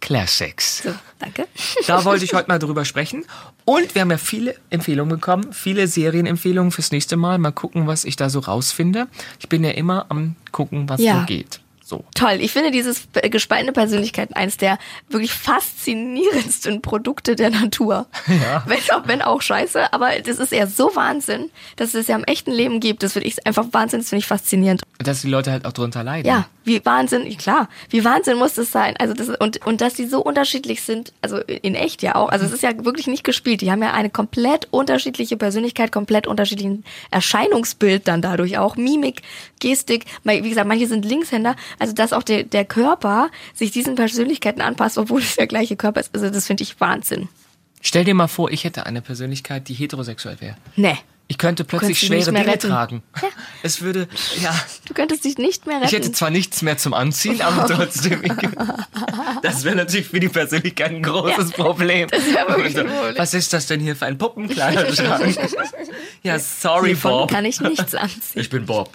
Classics. 0.00 0.82
So, 0.82 0.90
danke. 1.18 1.46
Da 1.86 2.04
wollte 2.04 2.24
ich 2.24 2.32
heute 2.34 2.48
mal 2.48 2.58
drüber 2.58 2.84
sprechen. 2.84 3.24
Und 3.64 3.94
wir 3.94 4.02
haben 4.02 4.10
ja 4.10 4.18
viele 4.18 4.56
Empfehlungen 4.70 5.14
bekommen, 5.16 5.52
viele 5.52 5.86
Serienempfehlungen 5.86 6.72
fürs 6.72 6.90
nächste 6.90 7.16
Mal. 7.16 7.38
Mal 7.38 7.52
gucken, 7.52 7.86
was 7.86 8.04
ich 8.04 8.16
da 8.16 8.28
so 8.28 8.40
rausfinde. 8.40 9.06
Ich 9.38 9.48
bin 9.48 9.62
ja 9.64 9.70
immer 9.70 10.06
am 10.08 10.34
gucken, 10.52 10.88
was 10.88 11.00
Ja. 11.00 11.20
so 11.20 11.26
geht. 11.26 11.60
So. 11.90 12.04
Toll. 12.14 12.38
Ich 12.38 12.52
finde 12.52 12.70
dieses 12.70 13.08
gespaltene 13.30 13.72
Persönlichkeiten 13.72 14.34
eines 14.34 14.56
der 14.56 14.78
wirklich 15.08 15.32
faszinierendsten 15.32 16.82
Produkte 16.82 17.34
der 17.34 17.50
Natur. 17.50 18.06
Ja. 18.30 18.62
Wenn 18.66 18.78
auch, 18.92 19.08
wenn 19.08 19.22
auch 19.22 19.42
scheiße, 19.42 19.92
aber 19.92 20.20
das 20.24 20.38
ist 20.38 20.52
ja 20.52 20.66
so 20.66 20.94
Wahnsinn, 20.94 21.50
dass 21.76 21.94
es 21.94 22.06
ja 22.06 22.14
im 22.14 22.22
echten 22.24 22.52
Leben 22.52 22.78
gibt. 22.78 23.02
Das 23.02 23.14
finde 23.14 23.26
ich 23.26 23.44
einfach 23.44 23.66
Wahnsinn, 23.72 24.00
das 24.00 24.08
finde 24.08 24.20
ich 24.20 24.26
faszinierend. 24.26 24.82
Dass 24.98 25.22
die 25.22 25.28
Leute 25.28 25.50
halt 25.50 25.66
auch 25.66 25.72
drunter 25.72 26.04
leiden. 26.04 26.28
Ja, 26.28 26.46
wie 26.64 26.84
Wahnsinn, 26.84 27.36
klar, 27.38 27.68
wie 27.88 28.04
Wahnsinn 28.04 28.38
muss 28.38 28.54
das 28.54 28.70
sein. 28.70 28.94
Also 28.98 29.14
das 29.14 29.28
und 29.28 29.66
und 29.66 29.80
dass 29.80 29.94
die 29.94 30.06
so 30.06 30.22
unterschiedlich 30.22 30.82
sind, 30.82 31.12
also 31.22 31.38
in 31.38 31.74
echt 31.74 32.02
ja 32.02 32.14
auch. 32.14 32.28
Also 32.28 32.46
es 32.46 32.52
ist 32.52 32.62
ja 32.62 32.70
wirklich 32.84 33.08
nicht 33.08 33.24
gespielt. 33.24 33.62
Die 33.62 33.70
haben 33.72 33.82
ja 33.82 33.92
eine 33.92 34.10
komplett 34.10 34.68
unterschiedliche 34.70 35.36
Persönlichkeit, 35.36 35.90
komplett 35.90 36.26
unterschiedlichen 36.26 36.84
Erscheinungsbild 37.10 38.06
dann 38.06 38.22
dadurch 38.22 38.58
auch 38.58 38.76
Mimik, 38.76 39.22
Gestik. 39.58 40.04
Wie 40.22 40.48
gesagt, 40.48 40.68
manche 40.68 40.86
sind 40.86 41.04
Linkshänder. 41.04 41.56
Also 41.80 41.92
dass 41.94 42.12
auch 42.12 42.22
der 42.22 42.44
der 42.44 42.64
Körper 42.64 43.30
sich 43.54 43.72
diesen 43.72 43.96
Persönlichkeiten 43.96 44.60
anpasst, 44.60 44.98
obwohl 44.98 45.20
es 45.22 45.34
der 45.34 45.48
gleiche 45.48 45.74
Körper 45.76 46.00
ist. 46.00 46.14
Also 46.14 46.30
das 46.30 46.46
finde 46.46 46.62
ich 46.62 46.80
Wahnsinn. 46.80 47.28
Stell 47.80 48.04
dir 48.04 48.14
mal 48.14 48.28
vor, 48.28 48.50
ich 48.52 48.62
hätte 48.64 48.86
eine 48.86 49.00
Persönlichkeit, 49.02 49.66
die 49.68 49.74
heterosexuell 49.74 50.38
wäre. 50.40 50.56
Nee, 50.76 50.98
Ich 51.28 51.38
könnte 51.38 51.64
plötzlich 51.64 51.98
schwere 51.98 52.26
Dinge 52.32 52.46
retten. 52.46 52.68
tragen. 52.68 53.02
Es 53.62 53.80
würde, 53.82 54.08
ja, 54.42 54.54
du 54.86 54.94
könntest 54.94 55.24
dich 55.24 55.36
nicht 55.38 55.66
mehr 55.66 55.76
retten. 55.76 55.86
ich 55.86 55.92
hätte 55.92 56.12
zwar 56.12 56.30
nichts 56.30 56.60
mehr 56.62 56.76
zum 56.78 56.92
Anziehen, 56.94 57.40
aber 57.48 57.66
trotzdem. 57.66 58.22
Das 59.42 59.64
wäre 59.64 59.76
natürlich 59.76 60.06
für 60.08 60.20
die 60.20 60.28
Persönlichkeit 60.28 60.90
ein 60.90 61.02
großes 61.02 61.52
Problem. 61.52 62.08
das 62.10 62.22
wirklich 62.26 62.78
ein 62.78 62.86
Problem. 62.88 63.14
Was 63.16 63.32
ist 63.34 63.52
das 63.54 63.66
denn 63.66 63.80
hier 63.80 63.96
für 63.96 64.04
ein 64.06 64.18
Puppenkleiderschrank? 64.18 65.36
ja, 66.22 66.38
sorry, 66.38 66.88
Hiervon 66.88 67.10
Bob. 67.12 67.30
kann 67.30 67.44
ich 67.46 67.60
nichts 67.60 67.94
anziehen. 67.94 68.20
Ich 68.34 68.50
bin 68.50 68.66
Bob. 68.66 68.90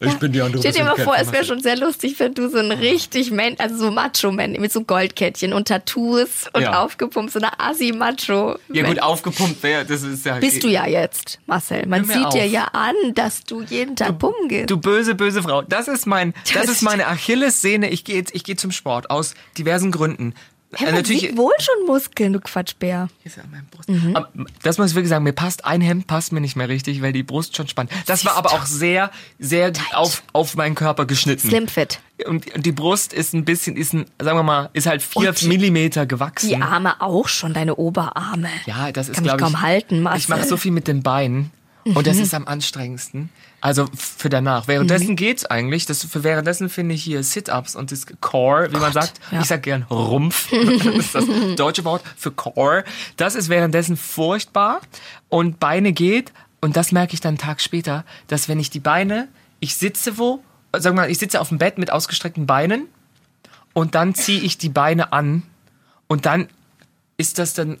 Ich 0.00 0.14
bin 0.18 0.32
die 0.32 0.40
andere 0.42 0.60
Stell 0.60 0.72
dir 0.72 0.84
mal 0.84 0.96
vor, 0.96 1.16
es 1.18 1.32
wäre 1.32 1.44
schon 1.44 1.60
sehr 1.60 1.76
lustig, 1.76 2.18
wenn 2.18 2.34
du 2.34 2.48
so 2.48 2.58
ein 2.58 2.70
richtig 2.72 3.30
Man, 3.30 3.54
also 3.58 3.76
so 3.76 3.90
Macho-Man 3.90 4.52
mit 4.52 4.72
so 4.72 4.82
Goldkettchen 4.82 5.52
und 5.52 5.68
Tattoos 5.68 6.46
und 6.52 6.62
Ja. 6.62 6.82
aufgepumpt, 6.84 7.32
so 7.32 7.38
eine 7.38 7.58
Assi-Macho. 7.58 8.58
Ja 8.72 8.86
gut, 8.86 9.00
aufgepumpt 9.00 9.62
wäre, 9.62 9.84
das 9.84 10.02
ist 10.02 10.26
ja... 10.26 10.36
Bist 10.36 10.62
du 10.62 10.68
ja 10.68 10.86
jetzt, 10.86 11.38
Marcel. 11.46 11.86
Man 11.86 12.04
sieht 12.04 12.16
dir 12.16 12.44
auf. 12.44 12.50
ja 12.50 12.64
an, 12.72 12.94
dass 13.14 13.44
du 13.44 13.62
jeden 13.62 13.96
Tag 13.96 14.18
pumpen 14.18 14.48
gehst. 14.48 14.70
Du 14.70 14.76
böse, 14.76 15.14
böse 15.14 15.42
Frau. 15.42 15.62
Das 15.62 15.88
ist 15.88 16.06
mein, 16.06 16.34
das 16.52 16.66
Das 16.66 16.68
ist 16.76 16.82
meine 16.82 17.06
Achillessehne. 17.06 17.90
Ich 17.90 18.04
gehe 18.04 18.16
jetzt, 18.16 18.34
ich 18.34 18.42
gehe 18.44 18.56
zum 18.56 18.72
Sport 18.72 19.10
aus 19.10 19.34
diversen 19.56 19.92
Gründen. 19.92 20.34
Hey, 20.76 20.88
Äh, 20.88 20.92
man 20.92 21.04
sieht 21.04 21.36
wohl 21.36 21.52
schon 21.58 21.86
Muskeln, 21.86 22.32
du 22.32 22.40
Quatschbär. 22.40 23.08
Hier 23.22 23.30
ist 23.30 23.36
ja 23.36 23.42
meine 23.50 23.64
Brust. 23.70 23.88
Aber 24.14 24.28
das 24.62 24.78
muss 24.78 24.90
ich 24.90 24.94
wirklich 24.94 25.08
sagen, 25.10 25.24
mir 25.24 25.32
passt 25.32 25.64
ein 25.64 25.80
Hemd 25.80 26.06
passt 26.06 26.32
mir 26.32 26.40
nicht 26.40 26.56
mehr 26.56 26.68
richtig, 26.68 27.02
weil 27.02 27.12
die 27.12 27.22
Brust 27.22 27.56
schon 27.56 27.68
spannt. 27.68 27.90
Das 28.06 28.24
war 28.24 28.36
aber 28.36 28.52
auch 28.52 28.66
sehr, 28.66 29.10
sehr 29.38 29.72
auf, 29.94 30.22
auf 30.32 30.56
meinen 30.56 30.74
Körper 30.74 31.06
geschnitten. 31.06 31.48
Slimfit. 31.48 32.00
Und, 32.26 32.54
und 32.54 32.64
die 32.64 32.72
Brust 32.72 33.12
ist 33.12 33.34
ein 33.34 33.44
bisschen, 33.44 33.76
ist 33.76 33.92
ein, 33.92 34.06
sagen 34.20 34.38
wir 34.38 34.42
mal, 34.42 34.70
ist 34.72 34.86
halt 34.86 35.02
vier 35.02 35.30
Und 35.30 35.42
Millimeter 35.44 36.06
gewachsen. 36.06 36.48
Die 36.48 36.56
Arme 36.56 37.00
auch 37.02 37.28
schon, 37.28 37.52
deine 37.52 37.76
Oberarme. 37.76 38.48
Ja, 38.64 38.90
das 38.92 39.08
ist 39.08 39.16
Kann 39.16 39.24
mich 39.24 39.32
glaube 39.36 39.50
ich. 39.50 39.52
kaum 39.54 39.62
halten, 39.62 40.00
Marcel. 40.02 40.18
Ich 40.20 40.28
mache 40.28 40.44
so 40.46 40.56
viel 40.56 40.72
mit 40.72 40.88
den 40.88 41.02
Beinen 41.02 41.50
und 41.94 42.06
das 42.06 42.18
ist 42.18 42.34
am 42.34 42.46
anstrengendsten. 42.46 43.30
Also 43.60 43.86
für 43.96 44.28
danach. 44.28 44.68
Währenddessen 44.68 45.10
Mhm. 45.10 45.16
geht's 45.16 45.44
eigentlich. 45.46 45.86
Das 45.86 46.04
für 46.04 46.22
währenddessen 46.24 46.68
finde 46.68 46.94
ich 46.94 47.02
hier 47.02 47.22
Sit-ups 47.22 47.74
und 47.74 47.90
das 47.92 48.06
Core, 48.20 48.72
wie 48.72 48.76
man 48.78 48.92
sagt. 48.92 49.14
ja. 49.30 49.40
Ich 49.40 49.46
sag 49.46 49.62
gern 49.62 49.82
Rumpf. 49.84 50.50
das 50.84 50.94
ist 50.94 51.14
das 51.14 51.24
deutsche 51.56 51.84
Wort 51.84 52.02
für 52.16 52.30
Core. 52.32 52.84
Das 53.16 53.34
ist 53.34 53.48
währenddessen 53.48 53.96
furchtbar 53.96 54.80
und 55.28 55.58
Beine 55.58 55.92
geht 55.92 56.32
und 56.60 56.76
das 56.76 56.92
merke 56.92 57.14
ich 57.14 57.20
dann 57.20 57.30
einen 57.30 57.38
Tag 57.38 57.60
später, 57.60 58.04
dass 58.28 58.48
wenn 58.48 58.60
ich 58.60 58.70
die 58.70 58.80
Beine, 58.80 59.28
ich 59.60 59.74
sitze 59.76 60.18
wo, 60.18 60.42
sag 60.76 60.94
mal, 60.94 61.10
ich 61.10 61.18
sitze 61.18 61.40
auf 61.40 61.48
dem 61.48 61.58
Bett 61.58 61.78
mit 61.78 61.90
ausgestreckten 61.90 62.46
Beinen 62.46 62.86
und 63.72 63.94
dann 63.94 64.14
ziehe 64.14 64.40
ich 64.40 64.58
die 64.58 64.68
Beine 64.68 65.12
an 65.12 65.42
und 66.08 66.26
dann 66.26 66.48
ist 67.16 67.38
das 67.38 67.54
dann 67.54 67.78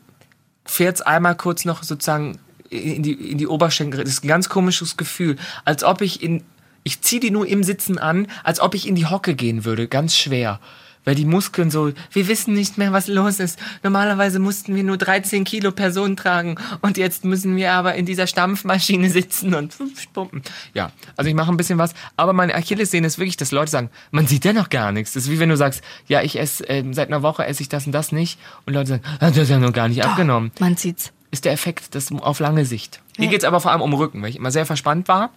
fährt's 0.64 1.00
einmal 1.02 1.36
kurz 1.36 1.64
noch 1.64 1.82
sozusagen 1.82 2.38
in 2.70 3.02
die, 3.02 3.12
in 3.12 3.38
die 3.38 3.46
Oberschenkel. 3.46 4.02
Das 4.02 4.12
ist 4.12 4.24
ein 4.24 4.28
ganz 4.28 4.48
komisches 4.48 4.96
Gefühl. 4.96 5.36
Als 5.64 5.84
ob 5.84 6.00
ich 6.00 6.22
in, 6.22 6.42
ich 6.84 7.00
ziehe 7.00 7.20
die 7.20 7.30
nur 7.30 7.46
im 7.46 7.62
Sitzen 7.62 7.98
an, 7.98 8.26
als 8.44 8.60
ob 8.60 8.74
ich 8.74 8.86
in 8.86 8.94
die 8.94 9.06
Hocke 9.06 9.34
gehen 9.34 9.64
würde. 9.64 9.88
Ganz 9.88 10.16
schwer. 10.16 10.60
Weil 11.06 11.14
die 11.14 11.24
Muskeln 11.24 11.70
so, 11.70 11.92
wir 12.10 12.28
wissen 12.28 12.52
nicht 12.52 12.78
mehr, 12.78 12.92
was 12.92 13.06
los 13.06 13.38
ist. 13.38 13.60
Normalerweise 13.84 14.40
mussten 14.40 14.74
wir 14.74 14.82
nur 14.82 14.96
13 14.96 15.44
Kilo 15.44 15.70
Personen 15.70 16.16
tragen 16.16 16.56
und 16.82 16.98
jetzt 16.98 17.24
müssen 17.24 17.54
wir 17.54 17.72
aber 17.72 17.94
in 17.94 18.06
dieser 18.06 18.26
Stampfmaschine 18.26 19.08
sitzen 19.08 19.54
und 19.54 19.76
pumpen. 20.12 20.42
Ja, 20.74 20.90
also 21.16 21.28
ich 21.28 21.36
mache 21.36 21.52
ein 21.52 21.56
bisschen 21.56 21.78
was, 21.78 21.94
aber 22.16 22.32
meine 22.32 22.56
Achillessehne 22.56 23.06
ist 23.06 23.18
wirklich, 23.18 23.36
dass 23.36 23.52
Leute 23.52 23.70
sagen, 23.70 23.90
man 24.10 24.26
sieht 24.26 24.44
ja 24.44 24.52
noch 24.52 24.68
gar 24.68 24.90
nichts. 24.90 25.12
Das 25.12 25.24
ist 25.24 25.30
wie 25.30 25.38
wenn 25.38 25.48
du 25.48 25.56
sagst, 25.56 25.80
ja, 26.08 26.22
ich 26.22 26.40
esse, 26.40 26.64
ähm, 26.64 26.92
seit 26.92 27.06
einer 27.06 27.22
Woche 27.22 27.46
esse 27.46 27.62
ich 27.62 27.68
das 27.68 27.86
und 27.86 27.92
das 27.92 28.10
nicht 28.10 28.36
und 28.66 28.74
Leute 28.74 28.88
sagen, 28.88 29.02
ah, 29.20 29.30
du 29.30 29.40
hast 29.40 29.48
ja 29.48 29.60
noch 29.60 29.72
gar 29.72 29.88
nicht 29.88 30.04
abgenommen 30.04 30.50
Man 30.58 30.76
sieht's. 30.76 31.12
Ist 31.36 31.44
der 31.44 31.52
Effekt, 31.52 31.94
das 31.94 32.10
auf 32.12 32.40
lange 32.40 32.64
Sicht. 32.64 33.00
Hier 33.16 33.26
Ja. 33.26 33.30
geht's 33.30 33.44
aber 33.44 33.60
vor 33.60 33.70
allem 33.72 33.82
um 33.82 33.92
Rücken, 33.94 34.22
weil 34.22 34.30
ich 34.30 34.36
immer 34.36 34.50
sehr 34.50 34.66
verspannt 34.66 35.08
war. 35.08 35.30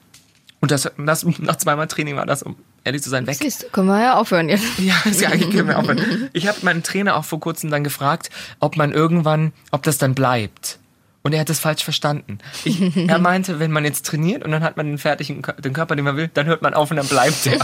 Und 0.62 0.72
das, 0.72 0.92
das 0.98 1.26
nach 1.40 1.56
zweimal 1.58 1.88
Training 1.88 2.16
war 2.18 2.26
das, 2.26 2.44
um 2.44 2.56
ehrlich 2.84 3.02
zu 3.02 3.10
sein, 3.10 3.28
weg. 3.28 3.38
Siehst 3.40 3.72
können 3.72 3.88
wir 3.88 4.02
ja 4.02 4.18
aufhören 4.18 4.50
jetzt. 4.50 4.66
Ja, 4.80 4.96
ja 5.12 5.30
eigentlich 5.30 5.52
können 5.56 5.68
wir 5.70 5.78
aufhören. 5.80 6.30
Ich 6.34 6.48
habe 6.48 6.58
meinen 6.64 6.84
Trainer 6.84 7.16
auch 7.16 7.24
vor 7.26 7.40
kurzem 7.40 7.70
dann 7.72 7.84
gefragt, 7.84 8.30
ob 8.60 8.76
man 8.76 8.92
irgendwann, 8.92 9.54
ob 9.72 9.84
das 9.84 9.98
dann 9.98 10.16
bleibt. 10.16 10.80
Und 11.22 11.34
er 11.34 11.42
hat 11.42 11.50
das 11.50 11.60
falsch 11.60 11.84
verstanden. 11.84 12.40
Ich, 12.64 12.82
er 13.08 13.20
meinte, 13.30 13.60
wenn 13.60 13.72
man 13.72 13.84
jetzt 13.84 14.06
trainiert 14.06 14.44
und 14.44 14.52
dann 14.52 14.64
hat 14.64 14.78
man 14.78 14.86
den 14.88 14.98
fertigen 14.98 15.42
den 15.60 15.74
Körper, 15.74 15.96
den 15.98 16.06
man 16.06 16.16
will, 16.18 16.30
dann 16.34 16.46
hört 16.48 16.62
man 16.62 16.74
auf 16.74 16.92
und 16.92 16.98
dann 16.98 17.08
bleibt 17.08 17.46
er. 17.46 17.60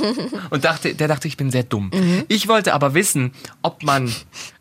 Und 0.50 0.64
dachte, 0.64 0.94
der 0.94 1.08
dachte, 1.08 1.28
ich 1.28 1.36
bin 1.36 1.50
sehr 1.50 1.62
dumm. 1.64 1.90
Ich 2.28 2.48
wollte 2.48 2.72
aber 2.74 2.94
wissen, 2.94 3.32
ob 3.62 3.82
man, 3.82 4.12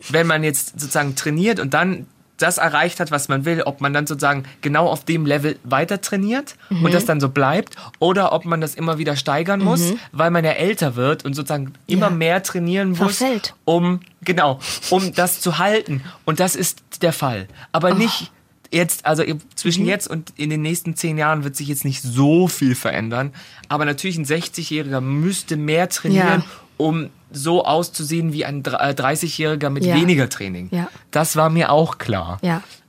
wenn 0.09 0.27
man 0.27 0.43
jetzt 0.43 0.79
sozusagen 0.79 1.15
trainiert 1.15 1.59
und 1.59 1.73
dann 1.73 2.05
das 2.37 2.57
erreicht 2.57 2.99
hat, 2.99 3.11
was 3.11 3.27
man 3.29 3.45
will, 3.45 3.61
ob 3.61 3.79
man 3.79 3.93
dann 3.93 4.07
sozusagen 4.07 4.43
genau 4.61 4.87
auf 4.87 5.05
dem 5.05 5.25
Level 5.25 5.57
weiter 5.63 6.01
trainiert 6.01 6.55
und 6.69 6.93
das 6.93 7.05
dann 7.05 7.19
so 7.21 7.29
bleibt 7.29 7.75
oder 7.99 8.33
ob 8.33 8.45
man 8.45 8.59
das 8.59 8.75
immer 8.75 8.97
wieder 8.97 9.15
steigern 9.15 9.61
muss, 9.61 9.93
weil 10.11 10.31
man 10.31 10.43
ja 10.43 10.51
älter 10.51 10.95
wird 10.95 11.25
und 11.25 11.35
sozusagen 11.35 11.73
immer 11.87 12.07
Ja. 12.07 12.11
mehr 12.11 12.43
trainieren 12.43 12.89
muss, 12.89 13.17
Verfällt. 13.17 13.53
um 13.65 13.99
genau, 14.23 14.59
um 14.89 15.13
das 15.13 15.41
zu 15.41 15.57
halten. 15.59 16.03
Und 16.25 16.39
das 16.39 16.55
ist 16.55 16.81
der 17.01 17.13
Fall, 17.13 17.47
aber 17.71 17.93
nicht 17.93 18.31
jetzt, 18.73 19.05
also 19.05 19.23
zwischen 19.55 19.85
jetzt 19.85 20.07
und 20.07 20.33
in 20.37 20.49
den 20.49 20.61
nächsten 20.61 20.95
zehn 20.95 21.17
Jahren 21.17 21.43
wird 21.43 21.55
sich 21.55 21.67
jetzt 21.67 21.85
nicht 21.85 22.01
so 22.01 22.47
viel 22.47 22.75
verändern, 22.75 23.31
aber 23.69 23.85
natürlich 23.85 24.17
ein 24.17 24.25
60-Jähriger 24.25 25.01
müsste 25.01 25.55
mehr 25.57 25.87
trainieren, 25.89 26.41
Ja. 26.41 26.45
um 26.77 27.09
so 27.31 27.65
auszusehen 27.65 28.33
wie 28.33 28.45
ein 28.45 28.63
dr- 28.63 28.81
äh, 28.81 28.93
30-Jähriger 28.93 29.69
mit 29.69 29.85
Ja. 29.85 29.95
weniger 29.95 30.29
Training. 30.29 30.69
Ja. 30.71 30.89
Das 31.11 31.35
war 31.35 31.49
mir 31.49 31.71
auch 31.71 31.97
klar. 31.97 32.39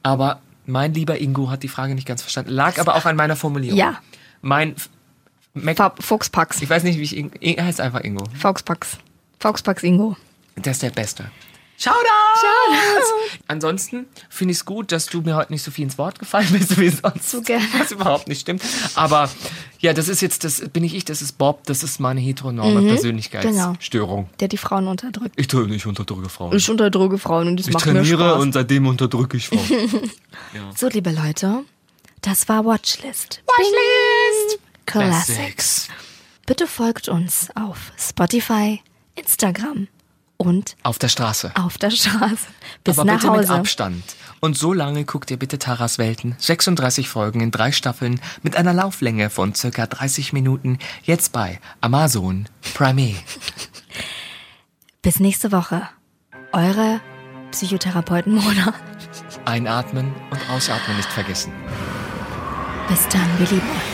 Aber 0.02 0.40
mein 0.66 0.92
lieber 0.94 1.20
Ingo 1.20 1.50
hat 1.50 1.62
die 1.62 1.68
Frage 1.68 1.94
nicht 1.94 2.06
ganz 2.06 2.22
verstanden. 2.22 2.50
Lag 2.52 2.78
aber 2.78 2.94
auch 2.94 3.04
an 3.06 3.16
meiner 3.16 3.36
Formulierung. 3.36 3.78
Ja. 3.78 4.00
Mein 4.42 4.74
Mac 5.54 5.78
Fuchspax. 6.02 6.60
ich 6.62 6.68
weiß 6.68 6.82
nicht, 6.82 6.98
wie 6.98 7.02
ich 7.02 7.16
Ingo, 7.16 7.36
er 7.40 7.64
heißt 7.66 7.80
einfach 7.80 8.00
Ingo. 8.02 8.24
Fuchspax. 8.38 8.98
Fuchspax 9.40 9.82
Ingo. 9.82 10.16
Der 10.56 10.72
ist 10.72 10.82
der 10.82 10.90
Beste. 10.90 11.24
Shoutout! 11.76 11.96
Shoutout! 12.40 13.38
Ansonsten 13.48 14.06
finde 14.28 14.52
ich 14.52 14.58
es 14.58 14.64
gut, 14.64 14.92
dass 14.92 15.06
du 15.06 15.20
mir 15.22 15.34
heute 15.36 15.52
nicht 15.52 15.62
so 15.62 15.70
viel 15.70 15.84
ins 15.84 15.98
Wort 15.98 16.18
gefallen 16.18 16.48
bist 16.52 16.78
wie 16.78 16.88
sonst. 16.88 17.30
So 17.30 17.42
gerne. 17.42 17.64
Was 17.78 17.90
überhaupt 17.90 18.28
nicht 18.28 18.40
stimmt. 18.42 18.62
Aber 18.94 19.28
ja, 19.80 19.92
das 19.92 20.08
ist 20.08 20.22
jetzt, 20.22 20.44
das 20.44 20.60
bin 20.70 20.82
nicht 20.82 20.94
ich, 20.94 21.04
das 21.04 21.20
ist 21.20 21.36
Bob, 21.36 21.64
das 21.66 21.82
ist 21.82 21.98
meine 22.00 22.20
heteronorme 22.20 22.80
Genau. 22.80 22.92
Persönlichkeitsstörung. 22.92 24.30
Der 24.40 24.48
die 24.48 24.56
Frauen 24.56 24.86
unterdrückt. 24.88 25.34
Ich 25.36 25.52
nicht 25.52 25.86
unterdrücke 25.86 26.28
Frauen. 26.28 26.56
Ich 26.56 26.70
unterdrücke 26.70 27.18
Frauen 27.18 27.48
und 27.48 27.58
das 27.60 27.66
Ich 27.66 27.72
macht 27.74 27.86
mir 27.86 27.92
trainiere 27.94 28.30
Spaß. 28.30 28.42
und 28.42 28.52
seitdem 28.52 28.86
unterdrücke 28.86 29.36
ich 29.36 29.48
Frauen. 29.48 29.60
So, 30.76 30.88
liebe 30.88 31.10
Leute, 31.10 31.64
das 32.22 32.48
war 32.48 32.64
Watchlist. 32.64 33.42
Watchlist! 33.46 34.60
Classics. 34.86 35.26
Classics. 35.36 35.88
Bitte 36.46 36.66
folgt 36.66 37.08
uns 37.08 37.48
auf 37.56 37.92
Spotify, 37.98 38.80
Instagram 39.16 39.88
und 40.44 40.76
Auf 40.82 40.98
der 40.98 41.08
Straße. 41.08 41.52
auf 41.54 41.78
der 41.78 41.90
Straße. 41.90 42.36
Bis 42.84 42.98
Aber 42.98 43.06
nach 43.06 43.20
bitte 43.20 43.30
mit 43.32 43.40
Hause. 43.48 43.54
Abstand. 43.54 44.02
Und 44.40 44.56
so 44.58 44.72
lange 44.72 45.04
guckt 45.04 45.30
ihr 45.30 45.38
bitte 45.38 45.58
Taras 45.58 45.98
Welten. 45.98 46.36
36 46.38 47.08
Folgen 47.08 47.40
in 47.40 47.50
drei 47.50 47.72
Staffeln 47.72 48.20
mit 48.42 48.56
einer 48.56 48.74
Lauflänge 48.74 49.30
von 49.30 49.54
circa 49.54 49.86
30 49.86 50.32
Minuten. 50.32 50.78
Jetzt 51.02 51.32
bei 51.32 51.60
Amazon 51.80 52.48
Prime. 52.74 53.14
Bis 55.02 55.20
nächste 55.20 55.50
Woche. 55.52 55.82
Eure 56.52 57.00
Psychotherapeuten 57.50 58.34
Mona. 58.34 58.74
Einatmen 59.44 60.12
und 60.30 60.50
ausatmen 60.50 60.96
nicht 60.96 61.10
vergessen. 61.10 61.52
Bis 62.88 63.06
dann, 63.08 63.28
wir 63.38 63.46
lieben 63.46 63.68
euch. 63.70 63.93